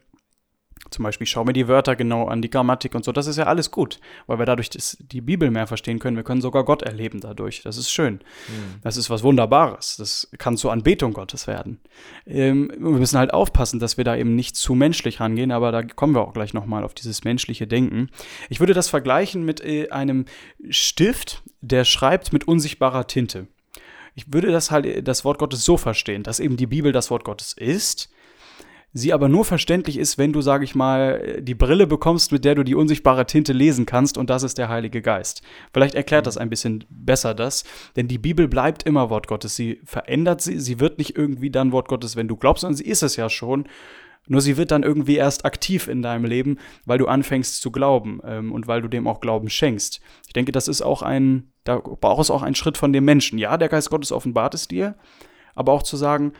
[0.91, 3.11] zum Beispiel, schau mir die Wörter genau an, die Grammatik und so.
[3.11, 6.15] Das ist ja alles gut, weil wir dadurch das, die Bibel mehr verstehen können.
[6.15, 7.63] Wir können sogar Gott erleben dadurch.
[7.63, 8.15] Das ist schön.
[8.15, 8.81] Mhm.
[8.83, 9.97] Das ist was Wunderbares.
[9.97, 11.79] Das kann zur Anbetung Gottes werden.
[12.27, 15.81] Ähm, wir müssen halt aufpassen, dass wir da eben nicht zu menschlich rangehen, aber da
[15.81, 18.09] kommen wir auch gleich nochmal auf dieses menschliche Denken.
[18.49, 20.25] Ich würde das vergleichen mit äh, einem
[20.69, 23.47] Stift, der schreibt mit unsichtbarer Tinte.
[24.13, 27.09] Ich würde das halt, äh, das Wort Gottes so verstehen, dass eben die Bibel das
[27.09, 28.09] Wort Gottes ist
[28.95, 32.55] sie aber nur verständlich ist, wenn du, sage ich mal, die Brille bekommst, mit der
[32.55, 35.41] du die unsichtbare Tinte lesen kannst und das ist der Heilige Geist.
[35.73, 37.65] Vielleicht erklärt das ein bisschen besser das,
[37.97, 39.57] denn die Bibel bleibt immer Wort Gottes.
[39.57, 42.85] Sie verändert sie, sie wird nicht irgendwie dann Wort Gottes, wenn du glaubst, sondern sie
[42.85, 43.67] ist es ja schon.
[44.27, 48.21] Nur sie wird dann irgendwie erst aktiv in deinem Leben, weil du anfängst zu glauben
[48.25, 49.99] ähm, und weil du dem auch Glauben schenkst.
[50.25, 53.37] Ich denke, das ist auch ein, da braucht es auch einen Schritt von dem Menschen.
[53.39, 54.95] Ja, der Geist Gottes offenbart es dir,
[55.53, 56.31] aber auch zu sagen,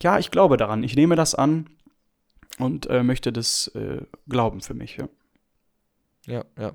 [0.00, 1.66] ja, ich glaube daran, ich nehme das an
[2.58, 4.96] und äh, möchte das äh, glauben für mich.
[4.96, 5.08] Ja.
[6.26, 6.72] ja, ja.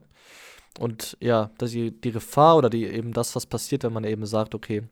[0.78, 4.26] Und ja, dass die, die Gefahr oder die, eben das, was passiert, wenn man eben
[4.26, 4.84] sagt, okay,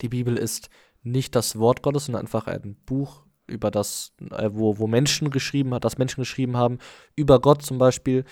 [0.00, 0.68] die Bibel ist
[1.02, 5.74] nicht das Wort Gottes, sondern einfach ein Buch über das, äh, wo, wo Menschen geschrieben
[5.74, 6.78] hat, das Menschen geschrieben haben,
[7.14, 8.24] über Gott zum Beispiel,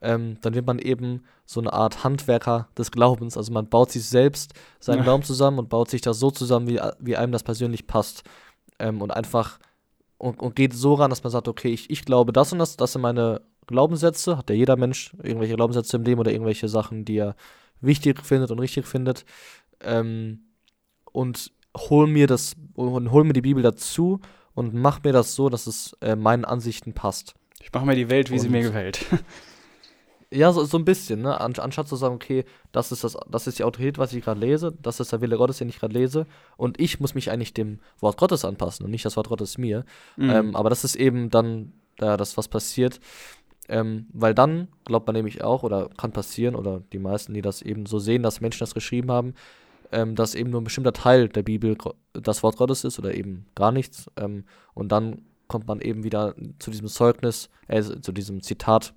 [0.00, 3.36] ähm, dann wird man eben so eine Art Handwerker des Glaubens.
[3.36, 5.04] Also man baut sich selbst seinen ja.
[5.04, 8.24] Glauben zusammen und baut sich das so zusammen, wie, wie einem das persönlich passt.
[8.78, 9.58] Ähm, und einfach
[10.22, 12.76] und, und geht so ran, dass man sagt, okay, ich, ich glaube das und das,
[12.76, 17.04] das sind meine Glaubenssätze, hat ja jeder Mensch irgendwelche Glaubenssätze im Leben oder irgendwelche Sachen,
[17.04, 17.34] die er
[17.80, 19.24] wichtig findet und richtig findet.
[19.80, 20.44] Ähm,
[21.10, 24.20] und hol mir das und hol mir die Bibel dazu
[24.54, 27.34] und mach mir das so, dass es äh, meinen Ansichten passt.
[27.60, 29.04] Ich mache mir die Welt, wie und sie mir gefällt.
[30.32, 31.40] Ja, so, so ein bisschen, ne?
[31.40, 34.40] An, anstatt zu sagen, okay, das ist, das, das ist die Autorität, was ich gerade
[34.40, 37.52] lese, das ist der Wille Gottes, den ich gerade lese, und ich muss mich eigentlich
[37.52, 39.84] dem Wort Gottes anpassen und nicht das Wort Gottes mir.
[40.16, 40.30] Mhm.
[40.30, 42.98] Ähm, aber das ist eben dann ja, das, was passiert.
[43.68, 47.62] Ähm, weil dann glaubt man nämlich auch, oder kann passieren, oder die meisten, die das
[47.62, 49.34] eben so sehen, dass Menschen das geschrieben haben,
[49.92, 51.76] ähm, dass eben nur ein bestimmter Teil der Bibel
[52.14, 54.10] das Wort Gottes ist oder eben gar nichts.
[54.16, 58.94] Ähm, und dann kommt man eben wieder zu diesem Zeugnis, äh, zu diesem Zitat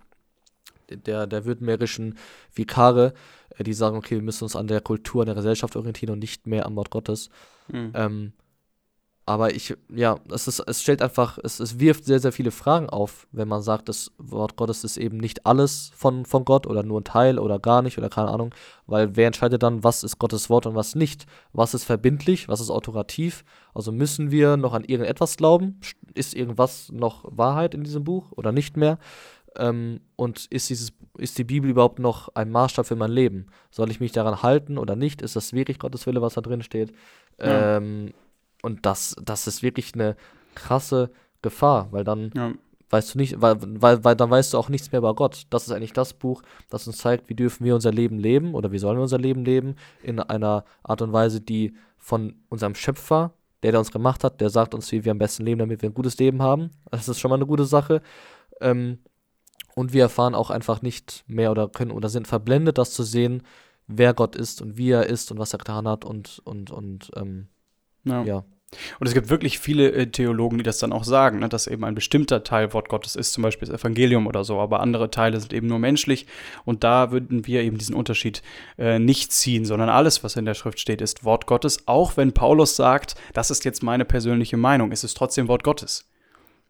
[0.90, 2.18] der, der württembergischen
[2.54, 3.14] Vikare,
[3.58, 6.20] äh, die sagen, okay, wir müssen uns an der Kultur, an der Gesellschaft orientieren und
[6.20, 7.30] nicht mehr am Wort Gottes.
[7.72, 7.92] Mhm.
[7.94, 8.34] Ähm,
[9.28, 12.90] aber ich, ja, es, ist, es stellt einfach, es, es wirft sehr, sehr viele Fragen
[12.90, 16.84] auf, wenn man sagt, das Wort Gottes ist eben nicht alles von, von Gott oder
[16.84, 18.54] nur ein Teil oder gar nicht oder keine Ahnung.
[18.86, 21.26] Weil wer entscheidet dann, was ist Gottes Wort und was nicht?
[21.54, 23.44] Was ist verbindlich, was ist autorativ?
[23.74, 25.80] Also müssen wir noch an irgendetwas glauben?
[26.14, 29.00] Ist irgendwas noch Wahrheit in diesem Buch oder nicht mehr?
[29.58, 33.48] Ähm, und ist, dieses, ist die Bibel überhaupt noch ein Maßstab für mein Leben?
[33.72, 35.22] Soll ich mich daran halten oder nicht?
[35.22, 36.94] Ist das wirklich Gottes Wille, was da drin steht?
[37.40, 37.78] Ja.
[37.78, 38.14] Ähm,
[38.62, 40.16] und das, das ist wirklich eine
[40.56, 42.52] krasse Gefahr, weil dann Ja.
[42.90, 45.44] weißt du nicht, weil, weil, weil dann weißt du auch nichts mehr über Gott.
[45.50, 48.72] Das ist eigentlich das Buch, das uns zeigt, wie dürfen wir unser Leben leben oder
[48.72, 53.34] wie sollen wir unser Leben leben in einer Art und Weise, die von unserem Schöpfer,
[53.64, 55.90] der, der uns gemacht hat, der sagt uns, wie wir am besten leben, damit wir
[55.90, 56.72] ein gutes Leben haben.
[56.92, 58.02] Das ist schon mal eine gute Sache.
[58.62, 59.00] Ähm,
[59.76, 63.44] und wir erfahren auch einfach nicht mehr oder können oder sind verblendet, das zu sehen,
[63.88, 67.12] wer Gott ist und wie er ist und was er getan hat und, und, und
[67.16, 67.48] ähm,
[68.04, 68.24] Ja.
[68.24, 68.46] ja.
[69.00, 71.84] Und es gibt wirklich viele äh, Theologen, die das dann auch sagen, ne, dass eben
[71.84, 75.40] ein bestimmter Teil Wort Gottes ist, zum Beispiel das Evangelium oder so, aber andere Teile
[75.40, 76.26] sind eben nur menschlich.
[76.66, 78.42] Und da würden wir eben diesen Unterschied
[78.78, 81.88] äh, nicht ziehen, sondern alles, was in der Schrift steht, ist Wort Gottes.
[81.88, 86.10] Auch wenn Paulus sagt, das ist jetzt meine persönliche Meinung, ist es trotzdem Wort Gottes.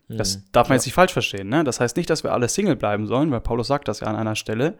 [0.07, 0.43] Das Mhm.
[0.51, 0.79] darf man Ja.
[0.79, 1.49] jetzt nicht falsch verstehen.
[1.49, 1.63] Ne?
[1.63, 4.15] Das heißt nicht, dass wir alle Single bleiben sollen, weil Paulus sagt das ja an
[4.15, 4.77] einer Stelle.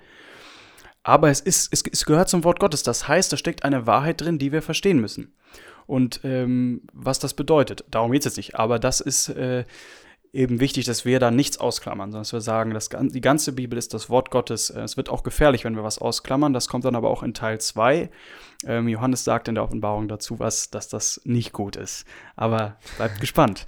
[1.03, 2.83] Aber es, ist, es, es gehört zum Wort Gottes.
[2.83, 5.33] Das heißt, da steckt eine Wahrheit drin, die wir verstehen müssen.
[5.87, 8.55] Und ähm, was das bedeutet, darum geht es jetzt nicht.
[8.55, 9.65] Aber das ist äh,
[10.33, 13.77] eben wichtig, dass wir da nichts ausklammern, sondern dass wir sagen, das, die ganze Bibel
[13.77, 14.71] ist das Wort Gottes.
[14.71, 16.53] Äh, Es wird auch gefährlich, wenn wir was ausklammern.
[16.53, 18.09] Das kommt dann aber auch in Teil 2.
[18.65, 22.05] Ähm, Johannes sagt in der Offenbarung dazu was, dass das nicht gut ist.
[22.35, 23.65] Aber bleibt gespannt.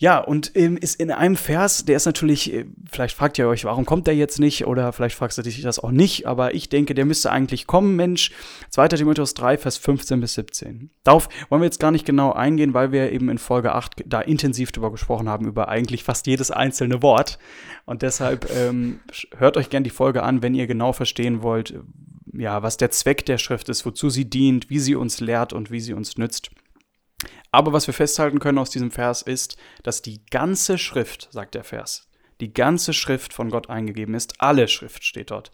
[0.00, 3.66] Ja, und ähm, ist in einem Vers, der ist natürlich, äh, vielleicht fragt ihr euch,
[3.66, 4.66] warum kommt der jetzt nicht?
[4.66, 7.96] Oder vielleicht fragst du dich das auch nicht, aber ich denke, der müsste eigentlich kommen,
[7.96, 8.30] Mensch.
[8.70, 8.88] 2.
[8.88, 10.88] Timotheus 3, Vers 15 bis 17.
[11.04, 14.22] Darauf wollen wir jetzt gar nicht genau eingehen, weil wir eben in Folge 8 da
[14.22, 17.38] intensiv drüber gesprochen haben, über eigentlich fast jedes einzelne Wort.
[17.84, 19.00] Und deshalb ähm,
[19.36, 21.80] hört euch gern die Folge an, wenn ihr genau verstehen wollt, äh,
[22.32, 25.70] ja, was der Zweck der Schrift ist, wozu sie dient, wie sie uns lehrt und
[25.70, 26.50] wie sie uns nützt.
[27.52, 31.64] Aber was wir festhalten können aus diesem Vers ist, dass die ganze Schrift, sagt der
[31.64, 32.08] Vers,
[32.40, 34.34] die ganze Schrift von Gott eingegeben ist.
[34.40, 35.50] Alle Schrift steht dort.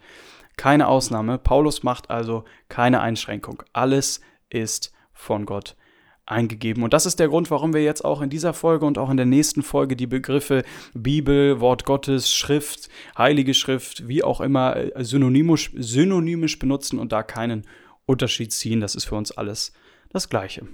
[0.56, 1.38] Keine Ausnahme.
[1.38, 3.62] Paulus macht also keine Einschränkung.
[3.72, 5.76] Alles ist von Gott
[6.24, 6.82] eingegeben.
[6.82, 9.16] Und das ist der Grund, warum wir jetzt auch in dieser Folge und auch in
[9.16, 15.04] der nächsten Folge die Begriffe Bibel, Wort Gottes, Schrift, Heilige Schrift, wie auch immer äh,
[15.04, 17.66] synonymisch, synonymisch benutzen und da keinen
[18.06, 18.80] Unterschied ziehen.
[18.80, 19.72] Das ist für uns alles
[20.10, 20.66] das Gleiche.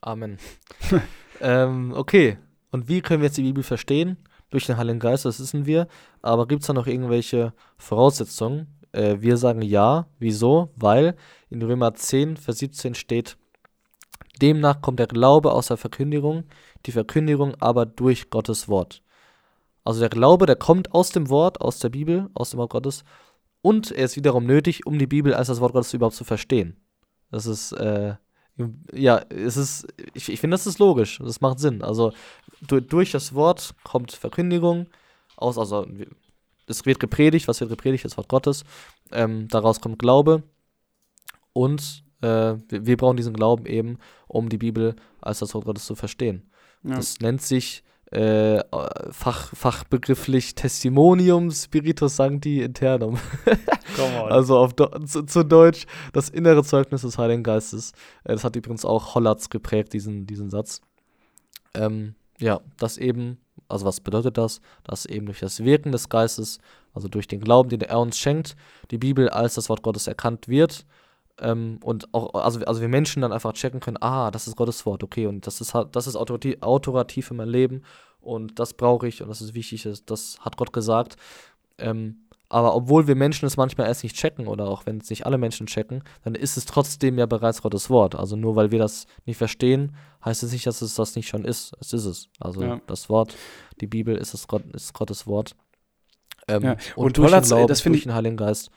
[0.00, 0.38] Amen.
[1.40, 2.38] ähm, okay.
[2.70, 4.16] Und wie können wir jetzt die Bibel verstehen?
[4.50, 5.88] Durch den Heiligen Geist, das wissen wir.
[6.22, 8.78] Aber gibt es da noch irgendwelche Voraussetzungen?
[8.92, 10.06] Äh, wir sagen ja.
[10.18, 10.70] Wieso?
[10.76, 11.16] Weil
[11.50, 13.36] in Römer 10, Vers 17 steht,
[14.40, 16.44] demnach kommt der Glaube aus der Verkündigung,
[16.86, 19.02] die Verkündigung aber durch Gottes Wort.
[19.84, 23.04] Also der Glaube, der kommt aus dem Wort, aus der Bibel, aus dem Wort Gottes.
[23.62, 26.76] Und er ist wiederum nötig, um die Bibel als das Wort Gottes überhaupt zu verstehen.
[27.30, 28.14] Das ist, äh,
[28.92, 31.82] ja, es ist, ich, ich finde, das ist logisch, das macht Sinn.
[31.82, 32.12] Also
[32.60, 34.86] du, durch das Wort kommt Verkündigung
[35.36, 35.86] aus, also
[36.66, 38.64] es wird gepredigt, was wird gepredigt, das Wort Gottes.
[39.12, 40.42] Ähm, daraus kommt Glaube
[41.52, 45.86] und äh, wir, wir brauchen diesen Glauben eben, um die Bibel als das Wort Gottes
[45.86, 46.50] zu verstehen.
[46.82, 46.96] Ja.
[46.96, 48.62] Das nennt sich äh,
[49.10, 53.18] fach, fachbegrifflich Testimonium Spiritus Sancti Internum.
[54.28, 57.92] Also auf Do zu, zu Deutsch das innere Zeugnis des Heiligen Geistes.
[58.22, 60.82] Äh, das hat übrigens auch Hollatz geprägt, diesen, diesen Satz.
[61.74, 64.60] Ähm, ja, das eben, also was bedeutet das?
[64.84, 66.58] Dass eben durch das Wirken des Geistes,
[66.94, 68.56] also durch den Glauben, den er uns schenkt,
[68.90, 70.86] die Bibel als das Wort Gottes erkannt wird.
[71.40, 74.84] Ähm, und auch, also, also wir Menschen dann einfach checken können, ah, das ist Gottes
[74.86, 77.82] Wort, okay, und das ist das ist autorati- autorativ für mein Leben
[78.20, 81.16] und das brauche ich und das ist wichtig, das, das hat Gott gesagt.
[81.78, 85.26] Ähm, aber obwohl wir Menschen es manchmal erst nicht checken oder auch wenn es nicht
[85.26, 88.14] alle Menschen checken, dann ist es trotzdem ja bereits Gottes Wort.
[88.14, 91.44] Also nur weil wir das nicht verstehen, heißt es nicht, dass es das nicht schon
[91.44, 91.74] ist.
[91.78, 92.28] Es ist es.
[92.40, 92.80] Also Ja.
[92.86, 93.36] das Wort,
[93.82, 95.54] die Bibel ist, es Gott, ist Gottes Wort.
[96.48, 98.70] Ähm, Ja, Und, und durch den Hollatz, äh, Glauben, das durch den Heiligen Geist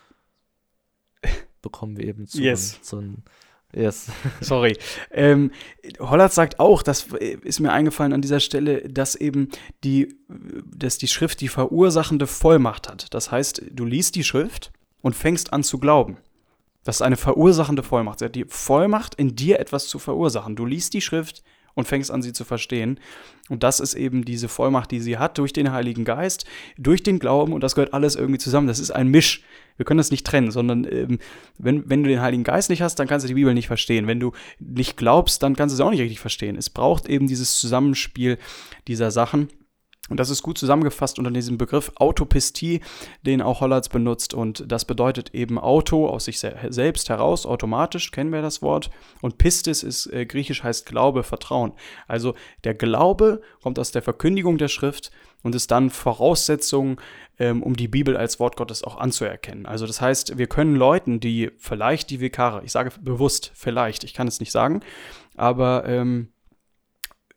[1.62, 2.82] bekommen wir eben Zugang Yes.
[2.82, 3.18] zu einem
[3.74, 4.08] Yes.
[4.42, 4.78] Sorry.
[5.12, 5.52] Ähm,
[6.00, 7.08] Hollatz sagt auch, das
[7.44, 9.48] ist mir eingefallen an dieser Stelle, dass eben
[9.86, 10.14] die,
[10.76, 13.14] dass die Schrift die verursachende Vollmacht hat.
[13.14, 14.72] Das heißt, du liest die Schrift
[15.02, 16.18] und fängst an zu glauben.
[16.84, 18.20] Das ist eine verursachende Vollmacht.
[18.20, 20.56] Sie hat die Vollmacht, in dir etwas zu verursachen.
[20.56, 21.44] Du liest die Schrift
[21.74, 23.00] und fängst an, sie zu verstehen.
[23.50, 26.46] Und das ist eben diese Vollmacht, die sie hat durch den Heiligen Geist,
[26.78, 28.68] durch den Glauben und das gehört alles irgendwie zusammen.
[28.68, 29.44] Das ist ein Misch.
[29.78, 31.20] Wir können das nicht trennen, sondern ähm,
[31.58, 34.08] wenn, wenn du den Heiligen Geist nicht hast, dann kannst du die Bibel nicht verstehen.
[34.08, 36.56] Wenn du nicht glaubst, dann kannst du sie auch nicht richtig verstehen.
[36.56, 38.38] Es braucht eben dieses Zusammenspiel
[38.88, 39.50] dieser Sachen.
[40.10, 42.82] Und das ist gut zusammengefasst unter diesem Begriff Autopistie,
[43.22, 44.34] den auch Hollatz benutzt.
[44.34, 48.90] Und das bedeutet eben Auto aus sich selbst heraus, automatisch, kennen wir das Wort.
[49.22, 51.74] Und Pistis ist äh, griechisch heißt Glaube, Vertrauen.
[52.08, 52.34] Also
[52.64, 55.12] der Glaube kommt aus der Verkündigung der Schrift
[55.44, 57.00] und ist dann Voraussetzung,
[57.40, 59.66] ähm, um die Bibel als Wort Gottes auch anzuerkennen.
[59.66, 64.14] Also das heißt, wir können Leuten, die vielleicht die Vikare, ich sage bewusst vielleicht, ich
[64.14, 64.82] kann es nicht sagen,
[65.38, 66.30] aber ähm,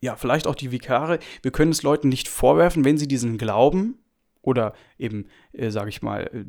[0.04, 3.98] ja, vielleicht auch die Vikare, wir können es Leuten nicht vorwerfen, wenn sie diesen Glauben
[4.42, 6.44] oder eben, äh, sage ich mal, äh,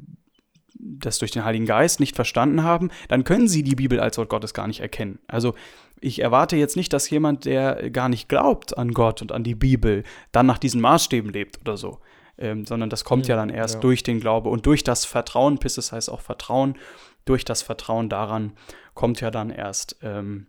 [0.77, 4.27] das durch den Heiligen Geist nicht verstanden haben, dann können sie die Bibel als Wort
[4.27, 5.19] Gottes gar nicht erkennen.
[5.27, 5.55] Also
[6.01, 9.55] ich erwarte jetzt nicht, dass jemand, der gar nicht glaubt an Gott und an die
[9.55, 11.99] Bibel, dann nach diesen Maßstäben lebt oder so.
[12.37, 13.79] Ähm, sondern das kommt ja, ja dann erst ja.
[13.79, 16.75] durch den Glaube und durch das Vertrauen, Pisses heißt auch Vertrauen,
[17.23, 18.51] durch das Vertrauen daran
[18.93, 20.47] kommt ja dann erst ähm,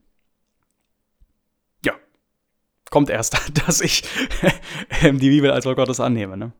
[2.90, 4.04] kommt erst, dass ich
[5.02, 6.36] ähm, die Bibel als Wort Gottes annehme.
[6.36, 6.52] Ne?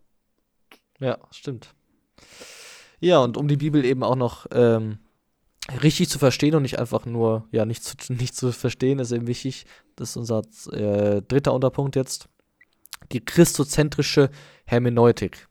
[0.99, 1.75] Ja, stimmt.
[3.01, 4.99] Ja, und um die Bibel eben auch noch ähm,
[5.83, 9.27] richtig zu verstehen und nicht einfach nur, ja, nicht zu, nicht zu verstehen, ist eben
[9.27, 12.29] wichtig, das ist unser äh, dritter Unterpunkt jetzt,
[13.13, 14.31] die christozentrische
[14.65, 15.49] Hermeneutik.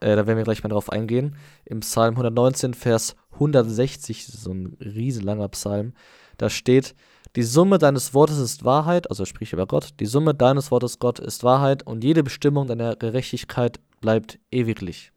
[0.00, 1.36] Äh, da werden wir gleich mal drauf eingehen.
[1.64, 5.94] Im Psalm 119, Vers 160, so ein riesenlanger Psalm,
[6.36, 6.94] da steht,
[7.36, 11.18] die Summe deines Wortes ist Wahrheit, also sprich über Gott, die Summe deines Wortes Gott
[11.18, 15.12] ist Wahrheit und jede Bestimmung deiner Gerechtigkeit bleibt ewiglich.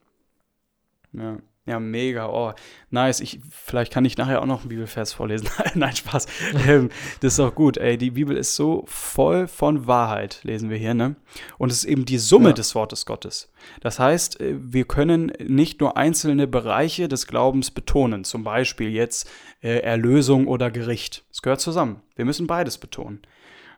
[1.14, 1.38] Ja.
[1.68, 2.28] Ja, mega.
[2.28, 2.54] Oh,
[2.90, 3.20] nice.
[3.20, 5.48] Ich, vielleicht kann ich nachher auch noch einen Bibelvers vorlesen.
[5.76, 6.26] Nein, Spaß.
[6.68, 7.78] Ähm, das ist auch gut.
[7.78, 11.16] Ey, die Bibel ist so voll von Wahrheit, lesen wir hier, ne?
[11.58, 12.54] Und es ist eben die Summe ja.
[12.54, 13.52] des Wortes Gottes.
[13.82, 19.30] Das heißt, äh, wir können nicht nur einzelne Bereiche des Glaubens betonen, zum Beispiel jetzt
[19.62, 21.24] äh, Erlösung oder Gericht.
[21.32, 22.02] Es gehört zusammen.
[22.16, 23.22] Wir müssen beides betonen.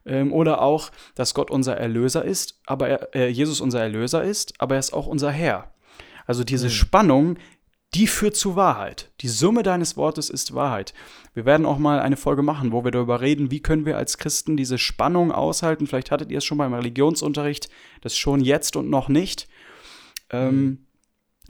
[0.06, 4.54] Ähm, oder auch, dass Gott unser Erlöser ist, aber er, äh, Jesus unser Erlöser ist,
[4.60, 5.72] aber er ist auch unser Herr.
[6.26, 6.72] Also diese mhm.
[6.72, 7.38] Spannung,
[7.94, 9.12] die führt zu Wahrheit.
[9.22, 10.94] Die Summe deines Wortes ist Wahrheit.
[11.34, 14.18] Wir werden auch mal eine Folge machen, wo wir darüber reden, wie können wir als
[14.18, 15.86] Christen diese Spannung aushalten.
[15.86, 17.70] Vielleicht hattet ihr es schon beim Religionsunterricht,
[18.02, 19.48] das schon jetzt und noch nicht.
[20.32, 20.86] Ähm,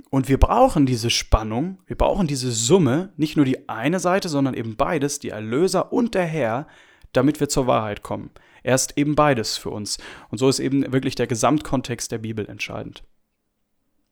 [0.10, 4.54] und wir brauchen diese Spannung, wir brauchen diese Summe, nicht nur die eine Seite, sondern
[4.54, 6.68] eben beides, die Erlöser und der Herr,
[7.14, 8.32] damit wir zur Wahrheit kommen.
[8.64, 9.98] Er ist eben beides für uns.
[10.30, 13.04] Und so ist eben wirklich der Gesamtkontext der Bibel entscheidend.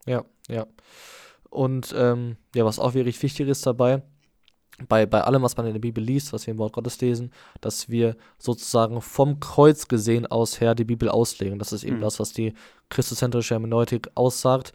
[0.06, 0.68] Ja, ja.
[1.52, 4.02] Und ähm, ja, was auch wirklich wichtig ist dabei,
[4.88, 7.32] bei, bei allem, was man in der Bibel liest, was wir im Wort Gottes lesen,
[7.60, 11.60] dass wir sozusagen vom Kreuz gesehen aus her die Bibel auslegen.
[11.60, 12.02] Das ist eben mhm.
[12.02, 12.54] das, was die
[12.90, 14.74] christozentrische Hermeneutik aussagt,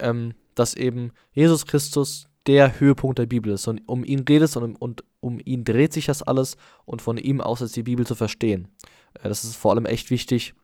[0.00, 3.68] ähm, dass eben Jesus Christus der Höhepunkt der Bibel ist.
[3.68, 7.18] Und um ihn geht es und, und um ihn dreht sich das alles und von
[7.18, 8.68] ihm aus ist die Bibel zu verstehen.
[9.14, 10.54] Äh, das ist vor allem echt wichtig,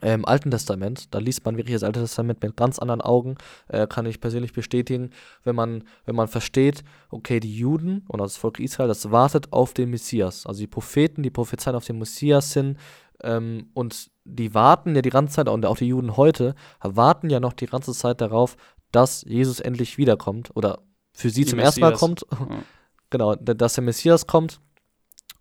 [0.00, 3.36] im Alten Testament, da liest man wirklich das Alte Testament mit ganz anderen Augen,
[3.68, 5.10] äh, kann ich persönlich bestätigen,
[5.42, 9.74] wenn man, wenn man versteht, okay, die Juden und das Volk Israel, das wartet auf
[9.74, 10.46] den Messias.
[10.46, 12.78] Also die Propheten, die prophezeien auf den Messias hin
[13.22, 17.40] ähm, und die warten ja die ganze Zeit, und auch die Juden heute, warten ja
[17.40, 18.56] noch die ganze Zeit darauf,
[18.92, 21.76] dass Jesus endlich wiederkommt oder für sie die zum Messias.
[21.76, 22.26] ersten Mal kommt.
[22.30, 22.62] Ja.
[23.10, 24.60] genau, dass der Messias kommt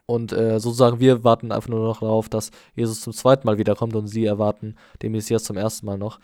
[0.09, 3.95] und äh, sozusagen, wir warten einfach nur noch darauf, dass Jesus zum zweiten Mal wiederkommt
[3.95, 6.19] und sie erwarten den Messias zum ersten Mal noch.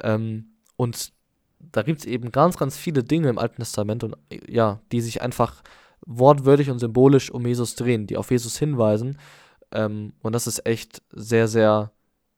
[0.00, 1.12] Ähm, und
[1.58, 4.16] da gibt es eben ganz, ganz viele Dinge im Alten Testament und
[4.46, 5.64] ja, die sich einfach
[6.06, 9.18] wortwörtlich und symbolisch um Jesus drehen, die auf Jesus hinweisen.
[9.72, 11.90] Ähm, und das ist echt sehr, sehr,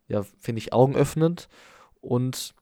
[0.08, 1.50] ja, finde ich, augenöffnend.
[2.00, 2.54] Und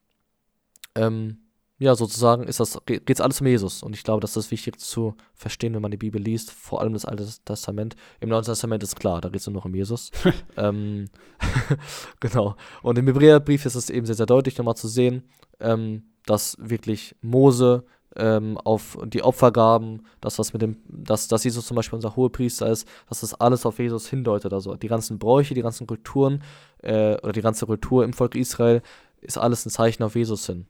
[0.97, 1.39] ähm,
[1.85, 3.83] ja, sozusagen ist das, geht es alles um Jesus.
[3.83, 6.95] Und ich glaube, das ist wichtig zu verstehen, wenn man die Bibel liest, vor allem
[6.95, 7.95] das Alte Testament.
[8.21, 10.11] Im Neuen Testament ist klar, da geht es nur noch um Jesus.
[10.57, 11.11] ähm,
[12.21, 12.57] genau.
[12.83, 15.25] Und im Hebräerbrief ist es eben sehr, sehr deutlich nochmal zu sehen,
[15.61, 17.85] ähm, dass wirklich Mose
[18.17, 22.71] ähm, auf die Opfergaben, das, was mit dem, dass, dass Jesus zum Beispiel unser Hohepriester
[22.71, 24.55] ist, dass das alles auf Jesus hindeutet.
[24.55, 26.43] Also die ganzen Bräuche, die ganzen Kulturen
[26.79, 28.81] äh, oder die ganze Kultur im Volk Israel
[29.21, 30.67] ist alles ein Zeichen auf Jesus hin.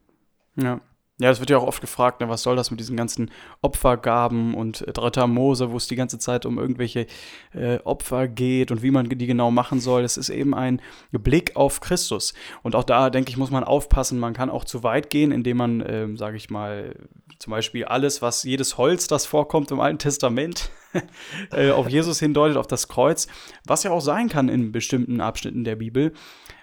[0.57, 0.81] Ja.
[1.21, 3.31] Ja, es wird ja auch oft gefragt, ne, was soll das mit diesen ganzen
[3.63, 7.07] Opfergaben und äh, dritter Mose, wo es die ganze Zeit um irgendwelche
[7.53, 10.03] äh, Opfer geht und wie man die genau machen soll.
[10.03, 12.35] Das ist eben ein Blick auf Christus.
[12.65, 14.19] Und auch da, denke ich, muss man aufpassen.
[14.19, 16.97] Man kann auch zu weit gehen, indem man, ähm, sage ich mal,
[17.39, 20.71] zum Beispiel alles, was jedes Holz, das vorkommt im Alten Testament,
[21.53, 23.29] äh, auf Jesus hindeutet, auf das Kreuz,
[23.65, 26.13] was ja auch sein kann in bestimmten Abschnitten der Bibel.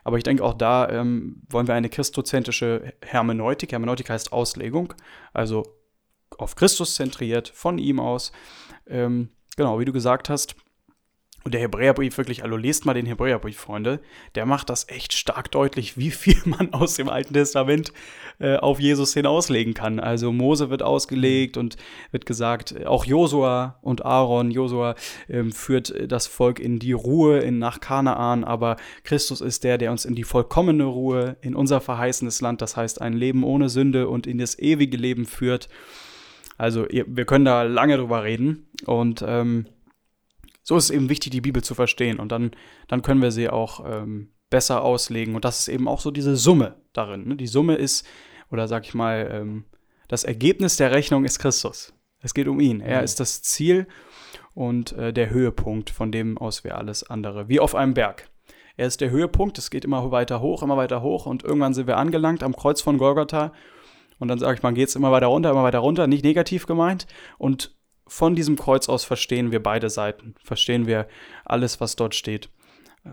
[0.04, 3.72] Aber ich denke, auch da ähm, wollen wir eine christozentrische Hermeneutik.
[3.72, 4.94] Hermeneutik heißt Auslegung,
[5.34, 5.64] also
[6.38, 8.32] auf Christus zentriert, von ihm aus.
[8.88, 10.56] Ähm, genau, wie du gesagt hast.
[11.44, 14.00] Und der Hebräerbrief wirklich, also lest mal den Hebräerbrief, Freunde,
[14.36, 17.92] der macht das echt stark deutlich, wie viel man aus dem Alten Testament
[18.40, 20.00] äh, auf Jesus hin auslegen kann.
[20.00, 21.78] Also Mose wird ausgelegt und
[22.12, 24.96] wird gesagt, auch Josua und Aaron, Josua
[25.30, 29.92] ähm, führt das Volk in die Ruhe in, nach Kanaan, aber Christus ist der, der
[29.92, 34.08] uns in die vollkommene Ruhe, in unser verheißenes Land, das heißt ein Leben ohne Sünde
[34.10, 35.70] und in das ewige Leben führt.
[36.58, 39.66] Also wir können da lange drüber reden und ähm,
[40.72, 42.52] so ist es eben wichtig, die Bibel zu verstehen und dann,
[42.88, 45.36] dann können wir sie auch ähm, besser auslegen.
[45.36, 47.28] Und das ist eben auch so diese Summe darin.
[47.28, 47.36] Ne?
[47.36, 48.08] Die Summe ist,
[48.50, 49.66] oder sag ich mal, ähm,
[50.08, 51.94] das Ergebnis der Rechnung ist Christus.
[52.22, 52.80] Es geht um ihn.
[52.80, 53.04] Er mhm.
[53.04, 53.86] ist das Ziel
[54.54, 58.30] und äh, der Höhepunkt, von dem aus wir alles andere, wie auf einem Berg.
[58.78, 61.88] Er ist der Höhepunkt, es geht immer weiter hoch, immer weiter hoch und irgendwann sind
[61.88, 63.52] wir angelangt am Kreuz von Golgotha
[64.20, 66.66] und dann sage ich mal, geht es immer weiter runter, immer weiter runter, nicht negativ
[66.66, 67.08] gemeint
[67.38, 67.76] und
[68.12, 71.08] von diesem Kreuz aus verstehen wir beide Seiten, verstehen wir
[71.46, 72.50] alles, was dort steht.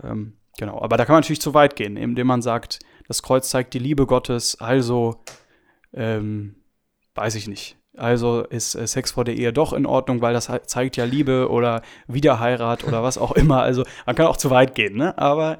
[0.03, 3.49] Ähm, genau, aber da kann man natürlich zu weit gehen, indem man sagt, das Kreuz
[3.49, 5.23] zeigt die Liebe Gottes, also
[5.93, 6.57] ähm,
[7.15, 7.77] weiß ich nicht.
[7.95, 11.49] Also ist äh, Sex vor der Ehe doch in Ordnung, weil das zeigt ja Liebe
[11.49, 13.61] oder Wiederheirat oder was auch immer.
[13.61, 15.17] Also man kann auch zu weit gehen, ne?
[15.17, 15.59] Aber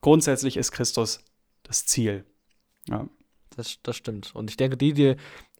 [0.00, 1.24] grundsätzlich ist Christus
[1.64, 2.24] das Ziel.
[2.88, 3.08] Ja.
[3.56, 4.36] Das, das stimmt.
[4.36, 5.16] Und ich denke, die, die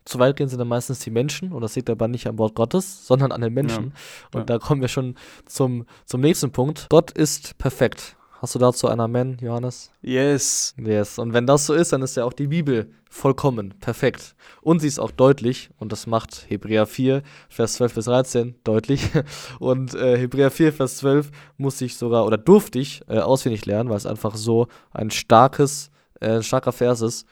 [0.09, 1.53] zu weit gehen, sind dann meistens die Menschen.
[1.53, 3.93] Und das liegt aber nicht am Wort Gottes, sondern an den Menschen.
[4.33, 4.41] Ja.
[4.41, 5.15] Und da kommen wir schon
[5.47, 6.87] zum, zum nächsten Punkt.
[6.89, 8.17] Gott ist perfekt.
[8.41, 9.91] Hast du dazu ein Amen, Johannes?
[10.01, 10.73] Yes.
[10.79, 11.19] Yes.
[11.19, 14.37] Und wenn das so ist, dann ist ja auch die Bibel vollkommen, perfekt.
[14.61, 19.11] Und sie ist auch deutlich, und das macht Hebräer 4, Vers 12 bis 13 deutlich.
[19.59, 23.89] Und äh, Hebräer 4, Vers 12 muss ich sogar, oder durfte ich äh, auswendig lernen,
[23.89, 25.91] weil es einfach so ein starkes,
[26.21, 27.27] äh, starker Vers ist.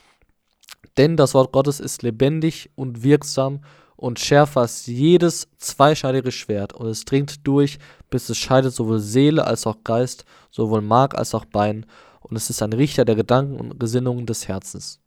[0.96, 3.60] Denn das Wort Gottes ist lebendig und wirksam
[3.96, 7.78] und schärfer als jedes zweischneidige Schwert und es dringt durch,
[8.10, 11.86] bis es scheidet sowohl Seele als auch Geist, sowohl Mark als auch Bein
[12.20, 15.00] und es ist ein Richter der Gedanken und Gesinnungen des Herzens.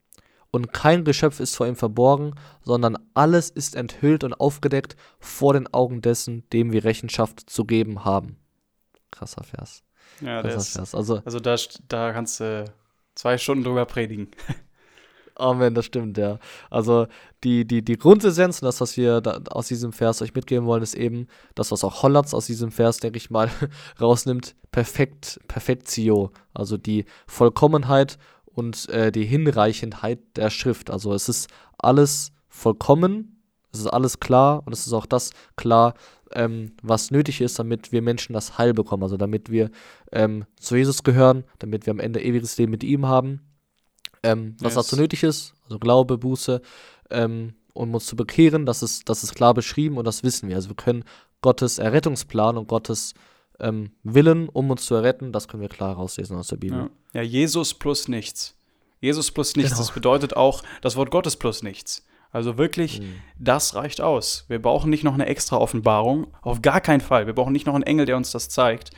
[0.52, 5.72] Und kein Geschöpf ist vor ihm verborgen, sondern alles ist enthüllt und aufgedeckt vor den
[5.74, 8.38] Augen dessen, dem wir Rechenschaft zu geben haben.
[9.12, 9.84] Krasser Vers.
[10.22, 10.96] Ja, Krasser ist, Vers.
[10.96, 11.56] Also, also da,
[11.88, 12.66] da kannst du
[13.14, 14.32] zwei Stunden drüber predigen.
[15.40, 16.38] Amen, das stimmt, ja.
[16.70, 17.08] Also
[17.44, 19.22] die, die, die Grundessenz und das, was wir
[19.52, 22.98] aus diesem Vers euch mitgeben wollen, ist eben das, was auch Hollands aus diesem Vers,
[22.98, 23.50] denke ich mal,
[24.02, 30.90] rausnimmt, perfekt, Perfektio, also die Vollkommenheit und äh, die Hinreichendheit der Schrift.
[30.90, 35.94] Also es ist alles vollkommen, es ist alles klar und es ist auch das klar,
[36.34, 39.72] ähm, was nötig ist, damit wir Menschen das Heil bekommen, also damit wir
[40.12, 43.42] ähm, zu Jesus gehören, damit wir am Ende ewiges Leben mit ihm haben
[44.24, 44.86] ähm, was yes.
[44.86, 46.62] dazu nötig ist, also Glaube, Buße,
[47.10, 50.56] ähm, um uns zu bekehren, das ist, das ist klar beschrieben und das wissen wir.
[50.56, 51.04] Also wir können
[51.42, 53.14] Gottes Errettungsplan und Gottes
[53.60, 56.90] ähm, Willen, um uns zu erretten, das können wir klar rauslesen aus der Bibel.
[57.14, 58.56] Ja, ja Jesus plus nichts.
[59.02, 59.82] Jesus plus nichts, genau.
[59.82, 62.06] das bedeutet auch das Wort Gottes plus nichts.
[62.32, 63.16] Also wirklich, mhm.
[63.40, 64.46] das reicht aus.
[64.50, 67.26] Wir brauchen nicht noch eine extra Offenbarung, auf gar keinen Fall.
[67.26, 68.92] Wir brauchen nicht noch einen Engel, der uns das zeigt.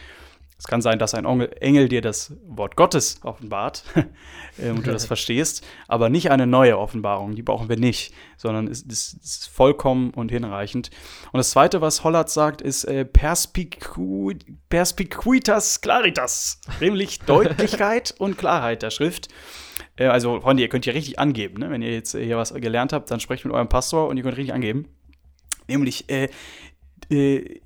[0.62, 3.84] Es kann sein, dass ein Engel dir das Wort Gottes offenbart
[4.59, 8.68] äh, und du das verstehst, aber nicht eine neue Offenbarung, die brauchen wir nicht, sondern
[8.68, 10.91] es, es ist vollkommen und hinreichend.
[11.32, 14.34] Und das Zweite, was Hollert sagt, ist äh, Perspicu
[14.70, 19.30] Perspicuitas Claritas, nämlich Deutlichkeit und Klarheit der Schrift.
[19.95, 21.72] Äh, also, Freunde, ihr könnt hier richtig angeben, ne?
[21.72, 24.38] wenn ihr jetzt hier was gelernt habt, dann sprecht mit eurem Pastor und ihr könnt
[24.38, 24.89] richtig angeben.
[25.68, 26.30] Nämlich, äh,
[27.09, 27.62] äh,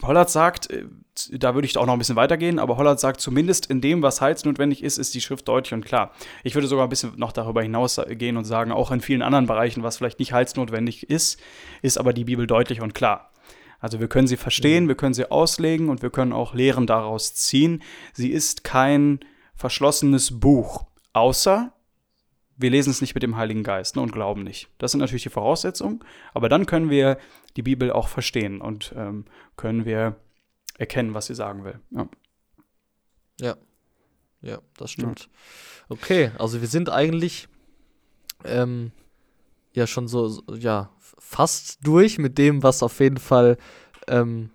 [0.00, 0.68] Hollert sagt,
[1.32, 4.20] da würde ich auch noch ein bisschen weitergehen, aber Holland sagt, zumindest in dem, was
[4.20, 6.12] heilsnotwendig ist, ist die Schrift deutlich und klar.
[6.44, 9.82] Ich würde sogar ein bisschen noch darüber hinausgehen und sagen, auch in vielen anderen Bereichen,
[9.82, 11.40] was vielleicht nicht heilsnotwendig ist,
[11.82, 13.32] ist aber die Bibel deutlich und klar.
[13.80, 14.88] Also wir können sie verstehen, mhm.
[14.88, 17.82] wir können sie auslegen und wir können auch Lehren daraus ziehen.
[18.12, 19.20] Sie ist kein
[19.54, 21.72] verschlossenes Buch, außer
[22.58, 24.68] wir lesen es nicht mit dem Heiligen Geist ne, und glauben nicht.
[24.78, 26.00] Das sind natürlich die Voraussetzungen,
[26.34, 27.18] aber dann können wir
[27.56, 29.24] die Bibel auch verstehen und ähm,
[29.56, 30.16] können wir
[30.78, 31.78] erkennen, was sie sagen will.
[31.90, 32.08] Ja.
[33.40, 33.56] Ja,
[34.40, 35.20] ja das stimmt.
[35.20, 35.28] Ja.
[35.90, 37.48] Okay, also wir sind eigentlich
[38.44, 38.92] ähm,
[39.74, 43.58] ja schon so, so, ja, fast durch mit dem, was auf jeden Fall
[44.06, 44.50] ähm,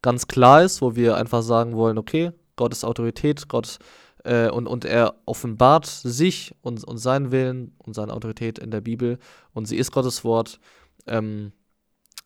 [0.00, 3.78] ganz klar ist, wo wir einfach sagen wollen, okay, Gott ist Autorität, Gott
[4.24, 8.80] äh, und, und er offenbart sich und, und seinen Willen und seine Autorität in der
[8.80, 9.18] Bibel
[9.52, 10.60] und sie ist Gottes Wort.
[11.06, 11.52] Ähm,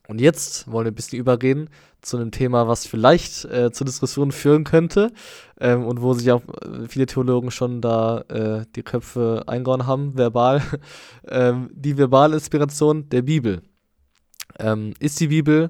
[0.09, 1.69] und jetzt wollen wir ein bisschen übergehen
[2.01, 5.11] zu einem Thema, was vielleicht äh, zu Diskussionen führen könnte
[5.59, 10.17] ähm, und wo sich auch äh, viele Theologen schon da äh, die Köpfe eingehauen haben,
[10.17, 10.63] verbal.
[11.29, 13.61] ähm, die verbale Inspiration der Bibel.
[14.57, 15.69] Ähm, ist die Bibel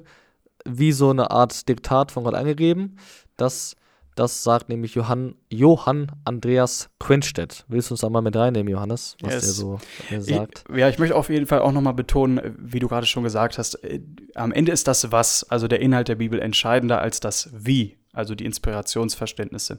[0.64, 2.96] wie so eine Art Diktat von Gott eingegeben?
[3.36, 3.76] Das,
[4.16, 7.64] das sagt nämlich Johann, Johann Andreas Quenstedt.
[7.68, 9.42] Willst du uns da mal mit reinnehmen, Johannes, was Yes.
[9.42, 9.80] der so
[10.20, 10.64] sagt?
[10.70, 13.56] Ich, ja, ich möchte auf jeden Fall auch nochmal betonen, wie du gerade schon gesagt
[13.58, 14.00] hast, äh,
[14.34, 18.34] am Ende ist das Was, also der Inhalt der Bibel, entscheidender als das Wie, also
[18.34, 19.78] die Inspirationsverständnisse.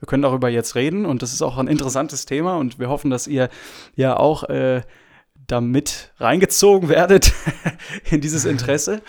[0.00, 3.10] Wir können darüber jetzt reden und das ist auch ein interessantes Thema und wir hoffen,
[3.10, 3.48] dass ihr
[3.94, 4.82] ja auch äh,
[5.46, 7.32] damit reingezogen werdet
[8.10, 9.02] in dieses Interesse.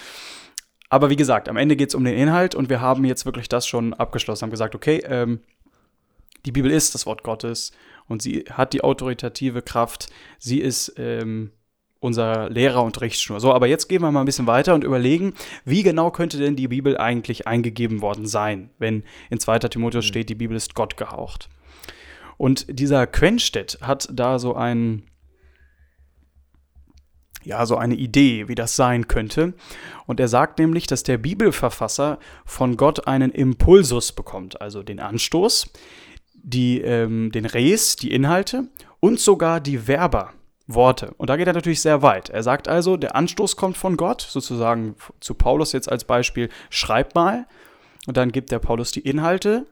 [0.89, 3.47] Aber wie gesagt, am Ende geht es um den Inhalt und wir haben jetzt wirklich
[3.47, 5.41] das schon abgeschlossen, haben gesagt, okay, ähm,
[6.45, 7.71] die Bibel ist das Wort Gottes
[8.07, 10.09] und sie hat die autoritative Kraft.
[10.39, 11.51] Sie ist ähm,
[11.99, 13.39] unser Lehrer und Richtschnur.
[13.39, 15.33] So, aber jetzt gehen wir mal ein bisschen weiter und überlegen,
[15.65, 19.59] wie genau könnte denn die Bibel eigentlich eingegeben worden sein, wenn in 2.
[19.59, 21.49] Timotheus steht, die Bibel ist Gott gehaucht.
[22.37, 25.03] Und dieser Quenstedt hat da so ein
[27.49, 29.53] ja, so eine Idee, wie das sein könnte.
[30.05, 35.71] Und er sagt nämlich, dass der Bibelverfasser von Gott einen Impulsus bekommt, also den Anstoß,
[36.33, 38.67] die, ähm, den Res, die Inhalte
[38.99, 40.33] und sogar die Verba,
[40.67, 41.15] Worte.
[41.17, 42.29] Und da geht er natürlich sehr weit.
[42.29, 47.15] Er sagt also, der Anstoß kommt von Gott, sozusagen zu Paulus jetzt als Beispiel, schreib
[47.15, 47.47] mal.
[48.05, 49.65] Und dann gibt der Paulus die Inhalte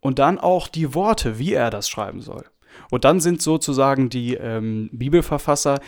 [0.00, 2.44] und dann auch die Worte, wie er das schreiben soll.
[2.90, 5.80] Und dann sind sozusagen die ähm, Bibelverfasser,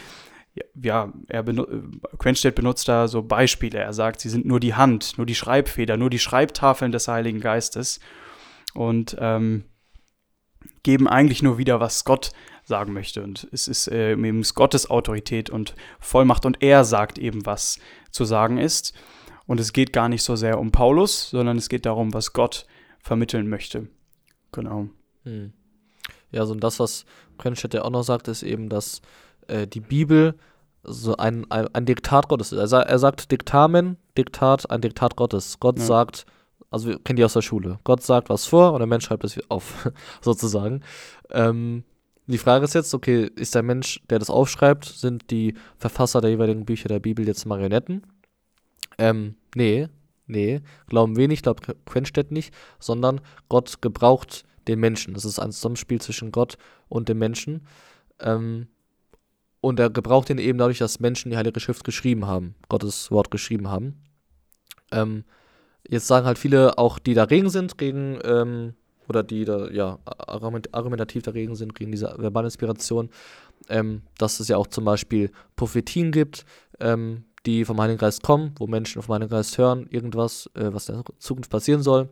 [0.75, 1.67] ja, er benu
[2.19, 3.79] Quenstedt benutzt da so Beispiele.
[3.79, 7.41] Er sagt, sie sind nur die Hand, nur die Schreibfeder, nur die Schreibtafeln des Heiligen
[7.41, 8.01] Geistes
[8.75, 9.65] und ähm,
[10.83, 12.33] geben eigentlich nur wieder, was Gott
[12.65, 13.23] sagen möchte.
[13.23, 17.79] Und es ist äh, eben Gottes Autorität und Vollmacht und er sagt eben, was
[18.11, 18.95] zu sagen ist.
[19.47, 22.67] Und es geht gar nicht so sehr um Paulus, sondern es geht darum, was Gott
[22.99, 23.89] vermitteln möchte.
[24.53, 24.89] Genau.
[25.23, 25.53] Hm.
[26.33, 27.05] Ja, so und das, was
[27.39, 29.03] Quenstedt ja auch noch sagt, ist eben, dass
[29.49, 30.35] äh, die Bibel
[30.83, 32.73] so ein, ein, ein Diktat Gottes ist.
[32.73, 35.59] Er, er sagt Diktamen, Diktat, ein Diktat Gottes.
[35.59, 35.85] Gott Ja.
[35.85, 36.27] sagt,
[36.71, 37.79] also wir kennen die aus der Schule.
[37.85, 39.91] Gott sagt was vor und der Mensch schreibt es auf,
[40.21, 40.83] sozusagen.
[41.31, 41.85] Ähm,
[42.29, 46.31] die Frage ist jetzt, okay, ist der Mensch, der das aufschreibt, sind die Verfasser der
[46.31, 48.03] jeweiligen Bücher der Bibel jetzt Marionetten?
[48.99, 49.89] Ähm, nee,
[50.27, 55.15] nee, glauben wir nicht, glaubt Quenstedt nicht, sondern Gott gebraucht den Menschen.
[55.15, 57.67] Das ist ein Zusammenspiel zwischen Gott und dem Menschen.
[58.21, 58.67] Ähm,
[59.61, 63.31] und er gebraucht ihn eben dadurch, dass Menschen die Heilige Schrift geschrieben haben, Gottes Wort
[63.31, 64.03] geschrieben haben.
[64.93, 65.25] Ähm,
[65.89, 68.75] jetzt sagen halt viele, auch die dagegen sind, gegen, ähm,
[69.09, 73.11] oder die da, ja, argument argumentativ dagegen sind, gegen diese verbale Inspiration,
[73.69, 76.45] ähm, dass es ja auch zum Beispiel Prophetien gibt,
[76.81, 80.89] ähm, die vom Heiligen Geist kommen, wo Menschen vom Heiligen Geist hören, irgendwas, äh, was
[80.89, 82.09] in der Zukunft passieren soll,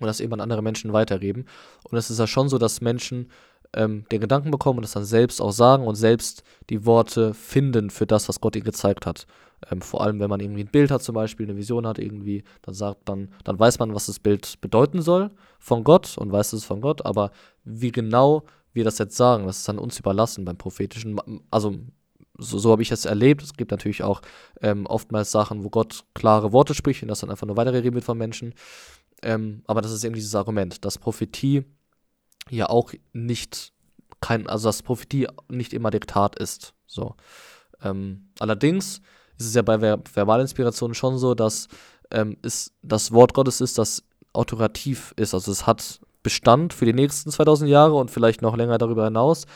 [0.00, 1.46] und das eben an andere Menschen weitergeben.
[1.84, 3.30] Und es ist ja schon so, dass Menschen
[3.74, 7.90] ähm, den Gedanken bekommen und das dann selbst auch sagen und selbst die Worte finden
[7.90, 9.26] für das, was Gott ihnen gezeigt hat.
[9.70, 12.44] Ähm, vor allem, wenn man irgendwie ein Bild hat, zum Beispiel eine Vision hat, irgendwie,
[12.62, 16.52] dann sagt man, dann weiß man, was das Bild bedeuten soll von Gott und weiß
[16.52, 17.30] es von Gott, aber
[17.64, 21.18] wie genau wir das jetzt sagen, das ist dann uns überlassen beim prophetischen.
[21.50, 21.76] Also
[22.38, 23.42] so, so habe ich es erlebt.
[23.42, 24.20] Es gibt natürlich auch
[24.60, 28.04] ähm, oftmals Sachen, wo Gott klare Worte spricht und das dann einfach nur weitergegeben wird
[28.04, 28.54] von Menschen.
[29.22, 31.64] Ähm, aber das ist eben dieses Argument, dass Prophetie
[32.50, 33.72] ja auch nicht
[34.20, 36.74] kein, also dass Prophetie nicht immer Diktat ist.
[36.86, 37.14] So.
[37.82, 39.00] Ähm, allerdings
[39.38, 41.68] ist es ja bei Ver Verbalinspiration schon so, dass
[42.10, 45.34] ähm, es das Wort Gottes ist, das autorativ ist.
[45.34, 49.46] Also es hat Bestand für die nächsten 2000 Jahre und vielleicht noch länger darüber hinaus.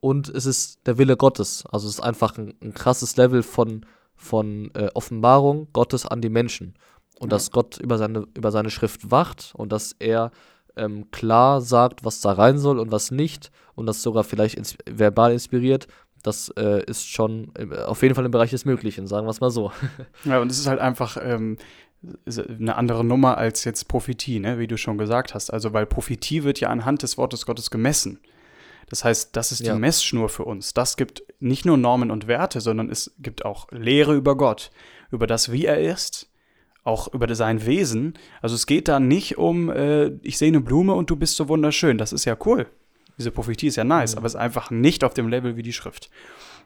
[0.00, 1.64] Und es ist der Wille Gottes.
[1.70, 3.84] Also es ist einfach ein, ein krasses Level von,
[4.14, 6.74] von äh, Offenbarung Gottes an die Menschen.
[7.18, 7.36] Und Ja.
[7.36, 10.30] dass Gott über seine, über seine Schrift wacht und dass er
[10.76, 13.50] ähm, klar sagt, was da rein soll und was nicht.
[13.74, 15.86] Und das sogar vielleicht ins verbal inspiriert.
[16.22, 19.40] Das äh, ist schon äh, auf jeden Fall im Bereich des Möglichen, sagen wir es
[19.40, 19.72] mal so.
[20.24, 21.56] Ja, und es ist halt einfach ähm,
[22.36, 24.58] eine andere Nummer als jetzt Prophetie, ne?
[24.58, 25.50] wie du schon gesagt hast.
[25.50, 28.20] Also, weil Prophetie wird ja anhand des Wortes Gottes gemessen.
[28.88, 29.76] Das heißt, das ist die Ja.
[29.76, 30.74] Messschnur für uns.
[30.74, 34.70] Das gibt nicht nur Normen und Werte, sondern es gibt auch Lehre über Gott,
[35.10, 36.29] über das, wie er ist,
[36.84, 38.14] auch über sein Wesen.
[38.42, 41.48] Also es geht da nicht um, äh, ich sehe eine Blume und du bist so
[41.48, 41.98] wunderschön.
[41.98, 42.66] Das ist ja cool.
[43.18, 44.18] Diese Prophetie ist ja nice, Mhm.
[44.18, 46.10] aber es ist einfach nicht auf dem Level wie die Schrift.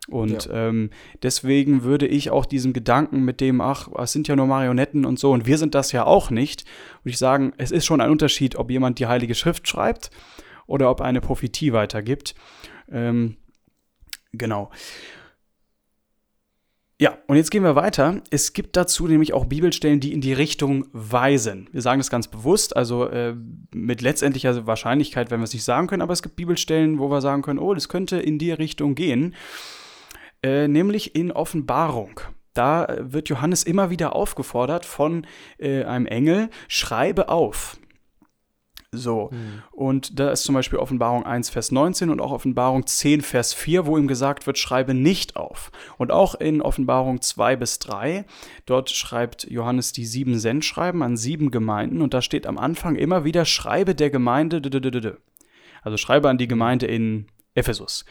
[0.07, 0.69] Und Ja.
[0.69, 0.91] ähm,
[1.23, 5.19] deswegen würde ich auch diesem Gedanken mit dem, ach, es sind ja nur Marionetten und
[5.19, 6.65] so, und wir sind das ja auch nicht,
[7.03, 10.11] würde ich sagen, es ist schon ein Unterschied, ob jemand die Heilige Schrift schreibt
[10.67, 12.35] oder ob eine Prophetie weitergibt.
[12.93, 13.37] Ähm,
[14.33, 14.71] genau.
[17.01, 18.23] Ja, und jetzt gehen wir weiter.
[18.31, 21.69] Es gibt dazu nämlich auch Bibelstellen, die in die Richtung weisen.
[21.73, 23.35] Wir sagen das ganz bewusst, also äh,
[23.75, 27.21] mit letztendlicher Wahrscheinlichkeit werden wir es nicht sagen können, aber es gibt Bibelstellen, wo wir
[27.21, 29.35] sagen können, oh, das könnte in die Richtung gehen,
[30.45, 32.21] äh, nämlich in Offenbarung.
[32.53, 35.27] Da äh, wird Johannes immer wieder aufgefordert von
[35.59, 37.77] äh, einem Engel, schreibe auf.
[38.97, 39.31] So.
[39.33, 39.63] Mhm.
[39.71, 43.87] Und da ist zum Beispiel Offenbarung 1, Vers 19 und auch Offenbarung 10, Vers 4,
[43.87, 45.71] wo ihm gesagt wird, schreibe nicht auf.
[45.99, 48.25] Und auch in Offenbarung 2 bis 3,
[48.67, 53.25] dort schreibt Johannes die sieben Sendschreiben an sieben Gemeinden und da steht am Anfang immer
[53.25, 54.63] wieder, schreibe der Gemeinde,
[55.83, 58.05] also schreibe an die Gemeinde in Ephesus.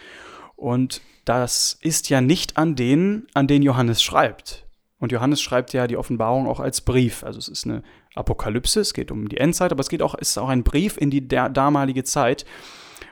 [0.56, 4.66] Und das ist ja nicht an denen, an denen Johannes schreibt.
[5.00, 7.24] Und Johannes schreibt ja die Offenbarung auch als Brief.
[7.24, 7.84] Also es ist eine
[8.16, 11.10] Apokalypse, es geht um die Endzeit, aber es geht auch, ist auch ein Brief in
[11.10, 12.46] die damalige Zeit.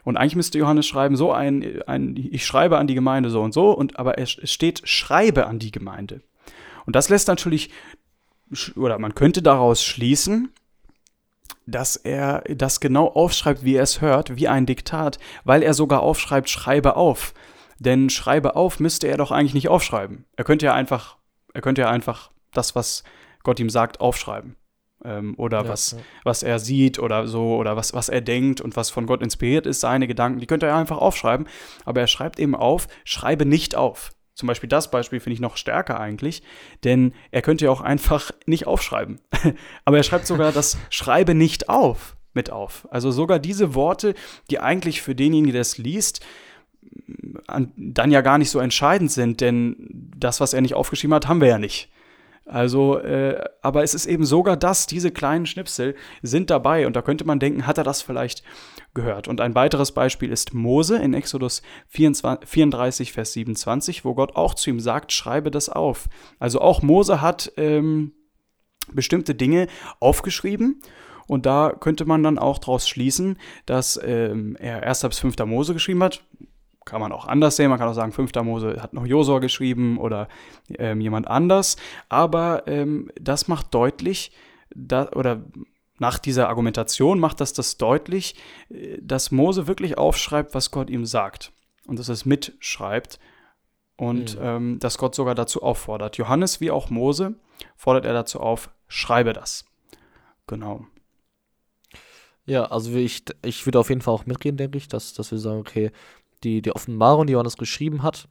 [0.03, 3.53] Und eigentlich müsste Johannes schreiben, so ein, ein, ich schreibe an die Gemeinde so und
[3.53, 6.21] so, und aber es steht, schreibe an die Gemeinde.
[6.85, 7.69] Und das lässt natürlich,
[8.75, 10.51] oder man könnte daraus schließen,
[11.67, 16.01] dass er das genau aufschreibt, wie er es hört, wie ein Diktat, weil er sogar
[16.01, 17.33] aufschreibt, schreibe auf.
[17.79, 20.25] Denn schreibe auf müsste er doch eigentlich nicht aufschreiben.
[20.35, 21.17] Er könnte ja einfach,
[21.53, 23.03] er könnte ja einfach das, was
[23.43, 24.55] Gott ihm sagt, aufschreiben
[25.03, 25.97] ähm, oder ja, was, ja.
[26.23, 29.65] was er sieht oder so oder was, was er denkt und was von Gott inspiriert
[29.65, 31.47] ist, seine Gedanken, die könnte er einfach aufschreiben.
[31.85, 34.11] Aber er schreibt eben auf, schreibe nicht auf.
[34.33, 36.41] Zum Beispiel das Beispiel finde ich noch stärker eigentlich,
[36.83, 39.19] denn er könnte ja auch einfach nicht aufschreiben.
[39.85, 42.87] Aber er schreibt sogar das Schreibe nicht auf mit auf.
[42.91, 44.15] Also sogar diese Worte,
[44.49, 46.25] die eigentlich für denjenigen, der es liest,
[47.75, 49.75] dann ja gar nicht so entscheidend sind, denn
[50.17, 51.89] das, was er nicht aufgeschrieben hat, haben wir ja nicht.
[52.45, 57.01] Also, äh, aber es ist eben sogar das, diese kleinen Schnipsel sind dabei und da
[57.01, 58.43] könnte man denken, hat er das vielleicht
[58.93, 59.27] gehört?
[59.27, 64.55] Und ein weiteres Beispiel ist Mose in Exodus 24, 34, Vers 27, wo Gott auch
[64.55, 66.09] zu ihm sagt, schreibe das auf.
[66.39, 68.13] Also auch Mose hat ähm,
[68.91, 69.67] bestimmte Dinge
[69.99, 70.81] aufgeschrieben
[71.27, 75.03] und da könnte man dann auch daraus schließen, dass ähm, er 1.
[75.03, 75.37] bis 5.
[75.45, 76.21] Mose geschrieben hat
[76.85, 77.69] kann man auch anders sehen.
[77.69, 78.31] Man kann auch sagen, 5.
[78.43, 80.27] Mose hat noch Josua geschrieben oder
[80.77, 81.77] ähm, jemand anders.
[82.09, 84.31] Aber ähm, das macht deutlich,
[84.73, 85.43] da, oder
[85.99, 88.35] nach dieser Argumentation macht das das deutlich,
[88.69, 91.51] äh, dass Mose wirklich aufschreibt, was Gott ihm sagt.
[91.87, 93.19] Und dass er es mitschreibt.
[93.97, 94.43] Und mhm.
[94.43, 96.17] ähm, dass Gott sogar dazu auffordert.
[96.17, 97.35] Johannes wie auch Mose
[97.75, 99.65] fordert er dazu auf, schreibe das.
[100.47, 100.87] Genau.
[102.45, 105.37] Ja, also ich, ich würde auf jeden Fall auch mitgehen, denke ich, dass, dass wir
[105.37, 105.91] sagen, okay,
[106.43, 108.27] die, die Offenbarung, die Johannes geschrieben hat,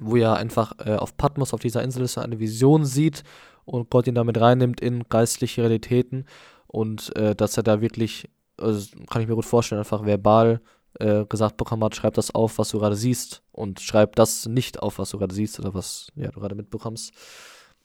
[0.00, 3.24] wo er einfach äh, auf Patmos, auf dieser Insel ist, eine Vision sieht
[3.64, 6.26] und Gott ihn damit reinnimmt in geistliche Realitäten
[6.66, 10.60] und äh, dass er da wirklich, also kann ich mir gut vorstellen, einfach verbal
[10.98, 14.82] äh, gesagt bekommen hat, schreib das auf, was du gerade siehst und schreib das nicht
[14.82, 17.12] auf, was du gerade siehst oder was ja, du gerade mitbekommst.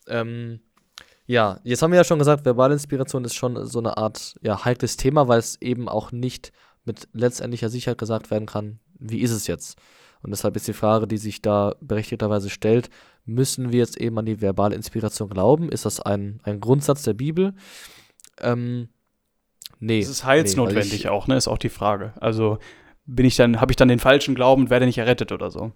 [0.08, 0.60] Ähm,
[1.26, 4.64] ja, jetzt haben wir ja schon gesagt, verbale Inspiration ist schon so eine Art ja,
[4.64, 6.52] heikles Thema, weil es eben auch nicht
[6.84, 9.78] mit letztendlicher Sicherheit gesagt werden kann, wie ist es jetzt?
[10.22, 12.90] Und deshalb ist die Frage, die sich da berechtigterweise stellt,
[13.24, 15.70] müssen wir jetzt eben an die verbale Inspiration glauben?
[15.70, 17.54] Ist das ein, ein Grundsatz der Bibel?
[18.40, 18.88] Ähm,
[19.78, 20.00] nee.
[20.00, 21.36] Es ist heilsnotwendig nee, ich, auch, ne?
[21.36, 22.14] Ist auch die Frage.
[22.20, 22.58] Also
[23.06, 25.72] bin ich dann, habe ich dann den falschen Glauben und werde nicht errettet oder so?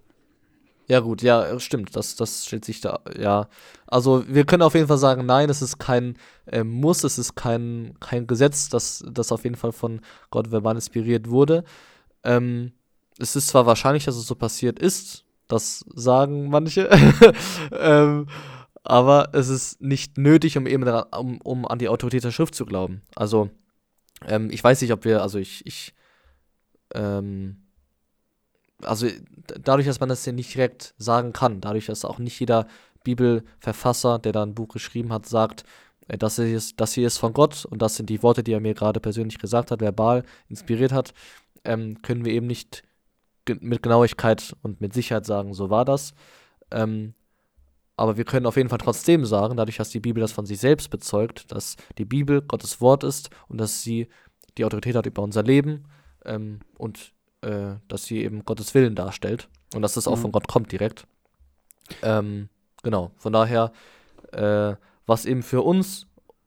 [0.89, 1.95] Ja, gut, ja, stimmt.
[1.97, 3.49] Das, das stellt sich da, ja.
[3.87, 7.35] Also, wir können auf jeden Fall sagen, nein, es ist kein äh, Muss, es ist
[7.35, 10.01] kein, kein Gesetz, das, das auf jeden Fall von
[10.31, 11.65] Gott verbal inspiriert wurde.
[12.25, 12.73] Ähm,
[13.19, 16.89] es ist zwar wahrscheinlich, dass es so passiert ist, das sagen manche,
[17.73, 18.27] ähm,
[18.85, 22.55] aber es ist nicht nötig, um eben daran, um, um an die Autorität der Schrift
[22.55, 23.03] zu glauben.
[23.15, 23.51] Also,
[24.27, 25.95] ähm, ich weiß nicht, ob wir, also ich, ich,
[26.95, 27.63] ähm,
[28.83, 29.07] also
[29.61, 32.67] dadurch, dass man das ja nicht direkt sagen kann, dadurch, dass auch nicht jeder
[33.05, 35.65] Bibelverfasser, der da ein Buch geschrieben hat, sagt,
[36.09, 38.61] äh, das, ist, das hier ist von Gott und das sind die Worte, die er
[38.61, 41.15] mir gerade persönlich gesagt hat, verbal inspiriert hat,
[41.65, 42.83] ähm, können wir eben nicht
[43.61, 46.15] mit Genauigkeit und mit Sicherheit sagen, so war das.
[46.71, 47.15] Ähm,
[47.97, 50.59] aber wir können auf jeden Fall trotzdem sagen, dadurch, dass die Bibel das von sich
[50.59, 54.09] selbst bezeugt, dass die Bibel Gottes Wort ist und dass sie
[54.59, 55.85] die Autorität hat über unser Leben
[56.25, 57.13] ähm, und
[57.43, 60.23] äh, dass sie eben Gottes Willen darstellt und dass das auch mhm.
[60.23, 61.07] von Gott kommt direkt.
[62.03, 62.49] Ähm,
[62.83, 63.73] genau, von daher,
[64.33, 64.75] äh,
[65.07, 66.07] was eben für uns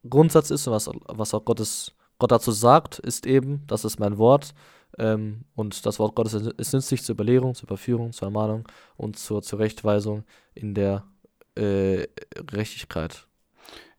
[0.09, 4.17] Grundsatz ist und was, was auch Gottes, Gott dazu sagt, ist eben, das ist mein
[4.17, 4.53] Wort,
[4.97, 8.67] ähm, und das Wort Gottes ist nützlich zur Überlehrung, zur Überführung, zur Ermahnung
[8.97, 10.23] und zur Zurechtweisung
[10.53, 11.03] in der
[11.55, 12.07] äh.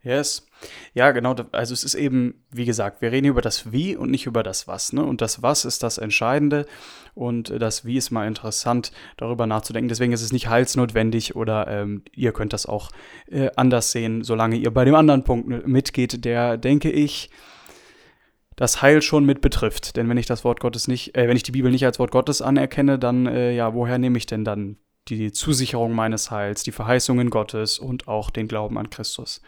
[0.02, 0.46] Yes.
[0.94, 1.34] Ja, genau.
[1.50, 4.68] Also es ist eben, wie gesagt, wir reden über das Wie und nicht über das
[4.68, 4.92] Was.
[4.92, 5.04] Ne?
[5.04, 6.64] Und das Was ist das Entscheidende
[7.14, 9.88] und das Wie ist mal interessant, darüber nachzudenken.
[9.88, 12.92] Deswegen ist es nicht heilsnotwendig oder ähm, ihr könnt das auch
[13.28, 17.28] äh, anders sehen, solange ihr bei dem anderen Punkt mitgeht, der, denke ich,
[18.56, 19.96] das Heil schon mit betrifft.
[19.96, 22.10] Denn wenn ich das Wort Gottes nicht, äh, wenn ich die Bibel nicht als Wort
[22.10, 24.78] Gottes anerkenne, dann äh, ja, woher nehme ich denn dann
[25.08, 29.42] die Zusicherung meines Heils, die Verheißungen Gottes und auch den Glauben an Christus?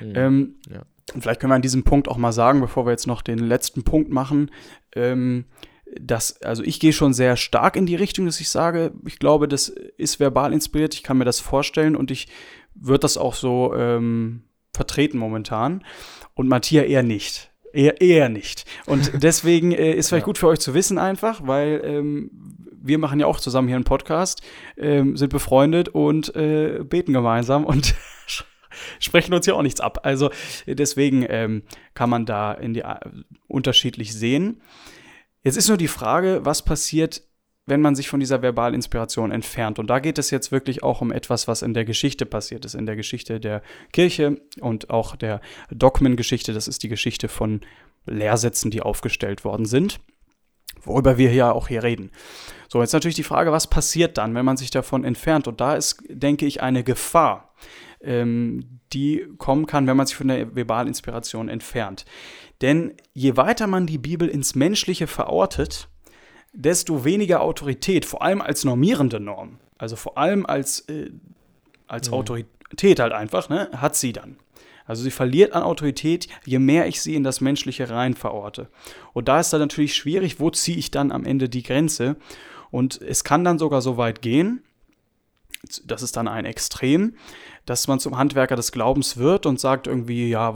[0.00, 0.12] Mhm.
[0.14, 0.82] Ähm, ja.
[1.14, 3.38] Und vielleicht können wir an diesem Punkt auch mal sagen, bevor wir jetzt noch den
[3.38, 4.50] letzten Punkt machen,
[4.94, 5.46] ähm,
[6.00, 9.48] dass, also ich gehe schon sehr stark in die Richtung, dass ich sage, ich glaube,
[9.48, 12.28] das ist verbal inspiriert, ich kann mir das vorstellen und ich
[12.74, 15.84] würde das auch so ähm, vertreten momentan.
[16.34, 17.49] Und Matthias eher nicht.
[17.72, 18.64] Eher, eher nicht.
[18.86, 20.26] Und deswegen äh, ist vielleicht ja.
[20.26, 22.30] gut für euch zu wissen einfach, weil ähm,
[22.82, 24.42] wir machen ja auch zusammen hier einen Podcast,
[24.76, 27.94] ähm, sind befreundet und äh, beten gemeinsam und
[29.00, 30.00] sprechen uns ja auch nichts ab.
[30.02, 30.30] Also
[30.66, 31.62] deswegen ähm,
[31.94, 32.94] kann man da in die, uh,
[33.48, 34.62] unterschiedlich sehen.
[35.42, 37.22] Jetzt ist nur die Frage, was passiert,
[37.70, 39.78] wenn man sich von dieser Verbalinspiration entfernt.
[39.78, 42.74] Und da geht es jetzt wirklich auch um etwas, was in der Geschichte passiert ist,
[42.74, 43.62] in der Geschichte der
[43.92, 45.40] Kirche und auch der
[45.70, 46.52] Dogmengeschichte.
[46.52, 47.62] Das ist die Geschichte von
[48.06, 50.00] Lehrsätzen, die aufgestellt worden sind,
[50.82, 52.10] worüber wir ja auch hier reden.
[52.68, 55.48] So, jetzt natürlich die Frage, was passiert dann, wenn man sich davon entfernt?
[55.48, 57.54] Und da ist, denke ich, eine Gefahr,
[58.00, 62.04] ähm, die kommen kann, wenn man sich von der Verbalinspiration entfernt.
[62.62, 65.89] Denn je weiter man die Bibel ins Menschliche verortet,
[66.52, 71.10] desto weniger Autorität, vor allem als normierende Norm, also vor allem als, äh,
[71.86, 72.14] als mhm.
[72.14, 74.36] Autorität halt einfach, ne, hat sie dann.
[74.86, 78.68] Also sie verliert an Autorität, je mehr ich sie in das Menschliche rein verorte.
[79.12, 82.16] Und da ist dann natürlich schwierig, wo ziehe ich dann am Ende die Grenze?
[82.72, 84.64] Und es kann dann sogar so weit gehen,
[85.84, 87.14] das ist dann ein Extrem,
[87.66, 90.54] dass man zum Handwerker des Glaubens wird und sagt irgendwie, ja,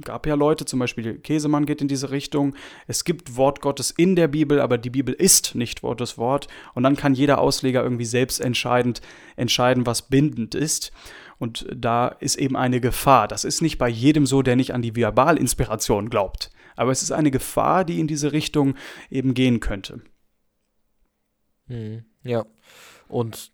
[0.00, 2.54] gab ja Leute, zum Beispiel Käsemann geht in diese Richtung,
[2.86, 6.82] es gibt Wort Gottes in der Bibel, aber die Bibel ist nicht Gottes Wort und
[6.82, 9.00] dann kann jeder Ausleger irgendwie selbst entscheidend
[9.36, 10.92] entscheiden, was bindend ist.
[11.38, 13.28] Und da ist eben eine Gefahr.
[13.28, 16.50] Das ist nicht bei jedem so, der nicht an die Verbalinspiration glaubt.
[16.76, 18.74] Aber es ist eine Gefahr, die in diese Richtung
[19.10, 20.00] eben gehen könnte.
[21.68, 22.46] Hm, ja.
[23.08, 23.52] Und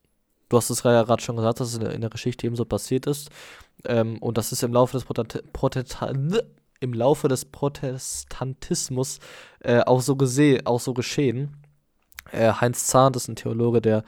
[0.52, 3.30] Du hast es gerade schon gesagt, dass es in der Geschichte eben so passiert ist.
[3.86, 5.06] Ähm, und das ist im Laufe des,
[5.50, 6.44] Protestant
[6.80, 9.18] im Laufe des Protestantismus
[9.60, 10.14] äh, auch, so
[10.66, 11.56] auch so geschehen.
[12.32, 14.04] Äh, Heinz Zahn, das ist ein Theologe, der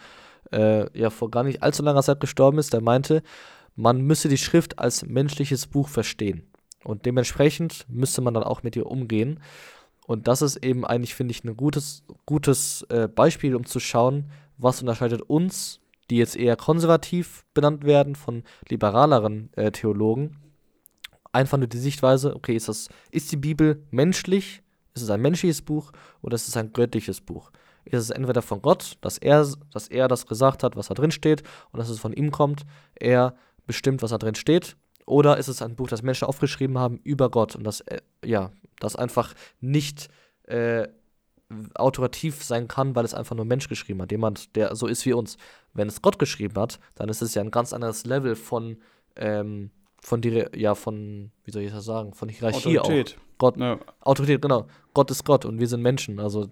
[0.52, 3.22] äh, ja vor gar nicht allzu langer Zeit gestorben ist, der meinte,
[3.74, 6.52] man müsse die Schrift als menschliches Buch verstehen.
[6.84, 9.40] Und dementsprechend müsste man dann auch mit ihr umgehen.
[10.06, 14.30] Und das ist eben eigentlich, finde ich, ein gutes, gutes äh, Beispiel, um zu schauen,
[14.58, 15.80] was unterscheidet uns
[16.10, 20.36] die jetzt eher konservativ benannt werden von liberaleren äh, Theologen.
[21.32, 24.62] Einfach nur die Sichtweise, okay, ist, das, ist die Bibel menschlich?
[24.94, 25.90] Ist es ein menschliches Buch
[26.22, 27.50] oder ist es ein göttliches Buch?
[27.84, 31.10] Ist es entweder von Gott, dass er, dass er das gesagt hat, was da drin
[31.10, 31.42] steht,
[31.72, 33.34] und dass es von ihm kommt, er
[33.66, 34.76] bestimmt, was da drin steht,
[35.06, 38.52] oder ist es ein Buch, das Menschen aufgeschrieben haben über Gott und das, äh, ja,
[38.80, 40.08] das einfach nicht
[40.44, 40.88] äh,
[41.74, 44.10] autorativ sein kann, weil es einfach nur Mensch geschrieben hat.
[44.10, 45.36] Jemand, der so ist wie uns.
[45.74, 48.78] Wenn es Gott geschrieben hat, dann ist es ja ein ganz anderes Level von,
[49.16, 49.70] ähm,
[50.00, 53.16] von die, ja, von, wie soll ich das sagen, von Hierarchie Autorität.
[53.18, 53.24] auch.
[53.38, 53.78] Gott, ja.
[54.00, 54.66] Autorität, genau.
[54.94, 56.20] Gott ist Gott und wir sind Menschen.
[56.20, 56.48] Also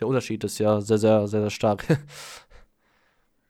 [0.00, 1.86] der Unterschied ist ja sehr, sehr, sehr, sehr stark.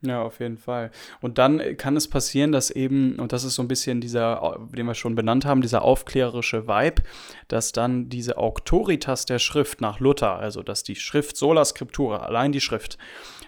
[0.07, 0.91] Ja, auf jeden Fall.
[1.23, 4.87] Und dann kann es passieren, dass eben, und das ist so ein bisschen dieser, den
[4.87, 7.03] wir schon benannt haben, dieser aufklärerische Vibe,
[7.49, 12.53] dass dann diese Auctoritas der Schrift nach Luther, also dass die Schrift sola scriptura, allein
[12.53, 12.99] die Schrift,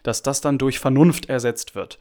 [0.06, 1.98] dass das dann durch Vernunft ersetzt wird.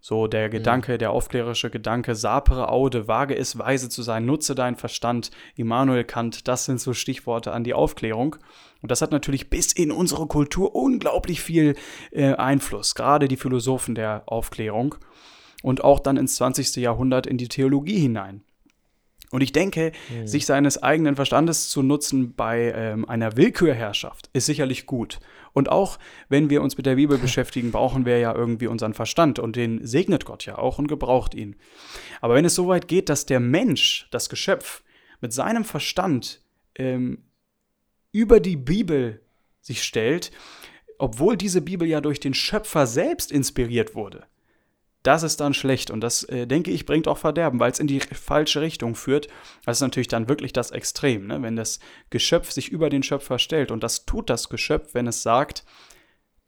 [0.00, 0.52] So der mhm.
[0.52, 6.04] Gedanke, der aufklärerische Gedanke, sapere aude, wage es, weise zu sein, nutze deinen Verstand, Immanuel
[6.04, 8.36] Kant, das sind so Stichworte an die Aufklärung.
[8.82, 11.74] Und das hat natürlich bis in unsere Kultur unglaublich viel
[12.12, 14.94] äh, Einfluss, gerade die Philosophen der Aufklärung
[15.62, 16.76] und auch dann ins 20.
[16.76, 18.42] Jahrhundert in die Theologie hinein.
[19.30, 20.26] Und ich denke, mhm.
[20.26, 25.18] sich seines eigenen Verstandes zu nutzen bei ähm, einer Willkürherrschaft ist sicherlich gut.
[25.56, 25.98] Und auch
[26.28, 29.82] wenn wir uns mit der Bibel beschäftigen, brauchen wir ja irgendwie unseren Verstand und den
[29.86, 31.56] segnet Gott ja auch und gebraucht ihn.
[32.20, 34.82] Aber wenn es so weit geht, dass der Mensch, das Geschöpf,
[35.22, 36.42] mit seinem Verstand
[36.74, 37.24] ähm,
[38.12, 39.22] über die Bibel
[39.62, 40.30] sich stellt,
[40.98, 44.26] obwohl diese Bibel ja durch den Schöpfer selbst inspiriert wurde,
[45.06, 47.86] das ist dann schlecht und das, äh, denke ich, bringt auch Verderben, weil es in
[47.86, 49.28] die falsche Richtung führt.
[49.64, 51.42] Das ist natürlich dann wirklich das Extrem, ne?
[51.42, 51.78] wenn das
[52.10, 55.64] Geschöpf sich über den Schöpfer stellt und das tut das Geschöpf, wenn es sagt,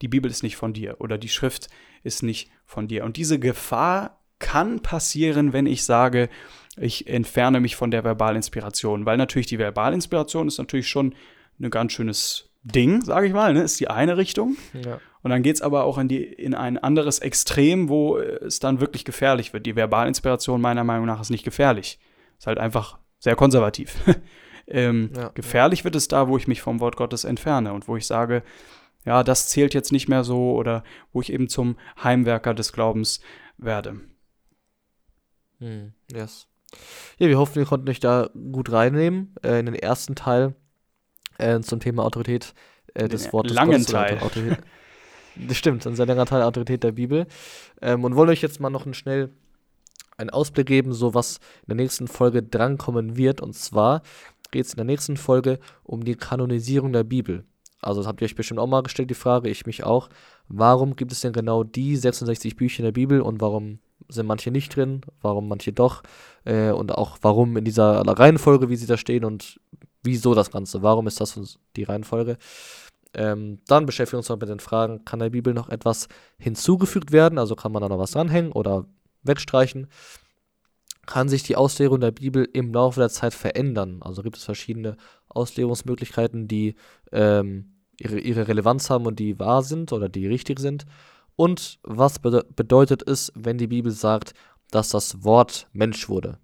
[0.02, 1.68] die Bibel ist nicht von dir oder die Schrift
[2.02, 3.04] ist nicht von dir.
[3.04, 6.28] Und diese Gefahr kann passieren, wenn ich sage,
[6.76, 11.14] ich entferne mich von der Verbalinspiration, weil natürlich die Verbalinspiration ist natürlich schon
[11.61, 13.62] ein ganz schönes Ding, sage ich mal, ne?
[13.62, 14.56] ist die eine Richtung.
[14.72, 15.00] Ja.
[15.22, 18.80] Und dann geht es aber auch in, die, in ein anderes Extrem, wo es dann
[18.80, 19.66] wirklich gefährlich wird.
[19.66, 21.98] Die Verbalinspiration meiner Meinung nach ist nicht gefährlich.
[22.38, 23.96] Ist halt einfach sehr konservativ.
[24.66, 27.96] ähm, ja, gefährlich wird es da, wo ich mich vom Wort Gottes entferne und wo
[27.96, 28.42] ich sage,
[29.04, 33.20] ja, das zählt jetzt nicht mehr so oder wo ich eben zum Heimwerker des Glaubens
[33.56, 34.00] werde.
[35.59, 36.46] Hm, yes.
[37.18, 40.54] Ja, wir hoffen, wir konnten euch da gut reinnehmen äh, in den ersten Teil
[41.39, 42.55] äh, zum Thema Autorität
[42.95, 44.18] äh, des Wortes langen Gottes Teil.
[44.20, 44.59] Autorität.
[45.36, 47.26] Das stimmt, ein sehr langer Teil Autorität der Bibel.
[47.80, 49.30] Ähm, und wollen euch jetzt mal noch einen schnell
[50.16, 53.41] einen Ausblick geben, so was in der nächsten Folge drankommen wird.
[53.41, 54.03] Und zwar
[54.51, 57.45] geht es in der nächsten Folge um die Kanonisierung der Bibel.
[57.80, 60.09] Also das habt ihr euch bestimmt auch mal gestellt, die Frage, ich mich auch.
[60.49, 63.78] Warum gibt es denn genau die 66 Bücher in der Bibel und warum
[64.09, 66.03] sind manche nicht drin, warum manche doch
[66.45, 69.61] äh, und auch warum in dieser Reihenfolge, wie sie da stehen und
[70.03, 72.38] wieso das Ganze, warum ist das die Reihenfolge.
[73.14, 77.11] Ähm, dann beschäftigen wir uns noch mit den Fragen, kann der Bibel noch etwas hinzugefügt
[77.11, 78.86] werden, also kann man da noch was dranhängen oder
[79.22, 79.88] wegstreichen?
[81.07, 84.03] Kann sich die Auslegung der Bibel im Laufe der Zeit verändern?
[84.03, 84.96] Also gibt es verschiedene
[85.28, 86.74] Auslegungsmöglichkeiten, die
[87.12, 90.84] ähm, ihre, ihre Relevanz haben und die wahr sind oder die richtig sind?
[91.34, 94.34] Und was bede bedeutet es, wenn die Bibel sagt,
[94.70, 96.38] dass das Wort Mensch wurde?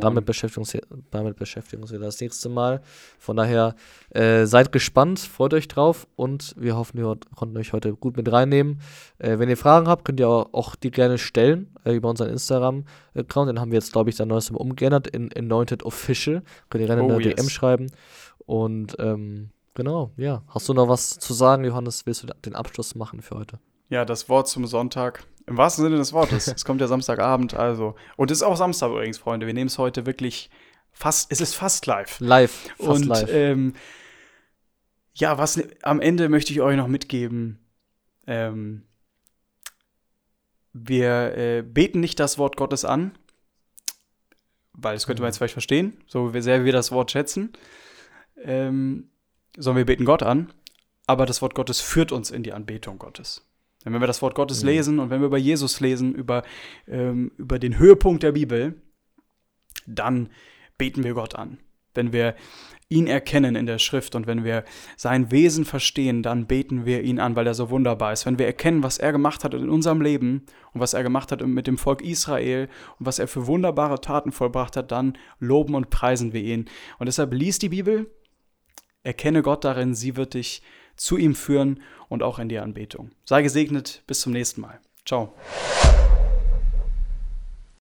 [0.00, 0.76] Damit beschäftigen, uns,
[1.10, 2.80] damit beschäftigen wir uns das nächste Mal.
[3.18, 3.74] Von daher
[4.10, 8.30] äh, seid gespannt, freut euch drauf und wir hoffen, wir konnten euch heute gut mit
[8.30, 8.80] reinnehmen.
[9.18, 13.48] Äh, wenn ihr Fragen habt, könnt ihr auch, die gerne stellen äh, über unseren Instagram-Account.
[13.48, 16.42] Den haben wir jetzt, glaube ich, seit neuestem umgeändert in Anointed Official.
[16.70, 17.36] Könnt ihr gerne Oh, in der yes.
[17.36, 17.86] DM schreiben.
[18.46, 20.42] Und ähm, genau, ja.
[20.48, 22.06] Hast du noch was zu sagen, Johannes?
[22.06, 23.58] Willst du den Abschluss machen für heute?
[23.88, 25.24] Ja, das Wort zum Sonntag.
[25.46, 26.46] Im wahrsten Sinne des Wortes.
[26.48, 27.94] es kommt ja Samstagabend, also.
[28.16, 29.46] Und es ist auch Samstag übrigens, Freunde.
[29.46, 30.50] Wir nehmen es heute wirklich
[30.92, 32.20] fast, es ist fast live.
[32.20, 33.28] Live, fast Und live.
[33.30, 33.74] Ähm,
[35.14, 37.58] ja, was am Ende möchte ich euch noch mitgeben.
[38.26, 38.84] Ähm,
[40.72, 43.12] wir äh, beten nicht das Wort Gottes an,
[44.72, 47.52] weil das könnte man jetzt vielleicht verstehen, so sehr wir das Wort schätzen,
[48.42, 49.10] ähm,
[49.56, 50.52] sondern wir beten Gott an.
[51.06, 53.44] Aber das Wort Gottes führt uns in die Anbetung Gottes.
[53.84, 54.68] Denn wenn wir das Wort Gottes Mhm.
[54.68, 56.42] lesen und wenn wir über Jesus lesen, über,
[56.88, 58.80] ähm, über den Höhepunkt der Bibel,
[59.86, 60.30] dann
[60.78, 61.58] beten wir Gott an.
[61.94, 62.34] Wenn wir
[62.88, 64.64] ihn erkennen in der Schrift und wenn wir
[64.96, 68.26] sein Wesen verstehen, dann beten wir ihn an, weil er so wunderbar ist.
[68.26, 71.44] Wenn wir erkennen, was er gemacht hat in unserem Leben und was er gemacht hat
[71.46, 72.68] mit dem Volk Israel
[72.98, 76.66] und was er für wunderbare Taten vollbracht hat, dann loben und preisen wir ihn.
[76.98, 78.10] Und deshalb lies die Bibel,
[79.02, 80.62] erkenne Gott darin, sie wird dich
[81.04, 83.10] zu ihm führen und auch in die Anbetung.
[83.24, 84.80] Sei gesegnet, bis zum nächsten Mal.
[85.04, 85.34] Ciao.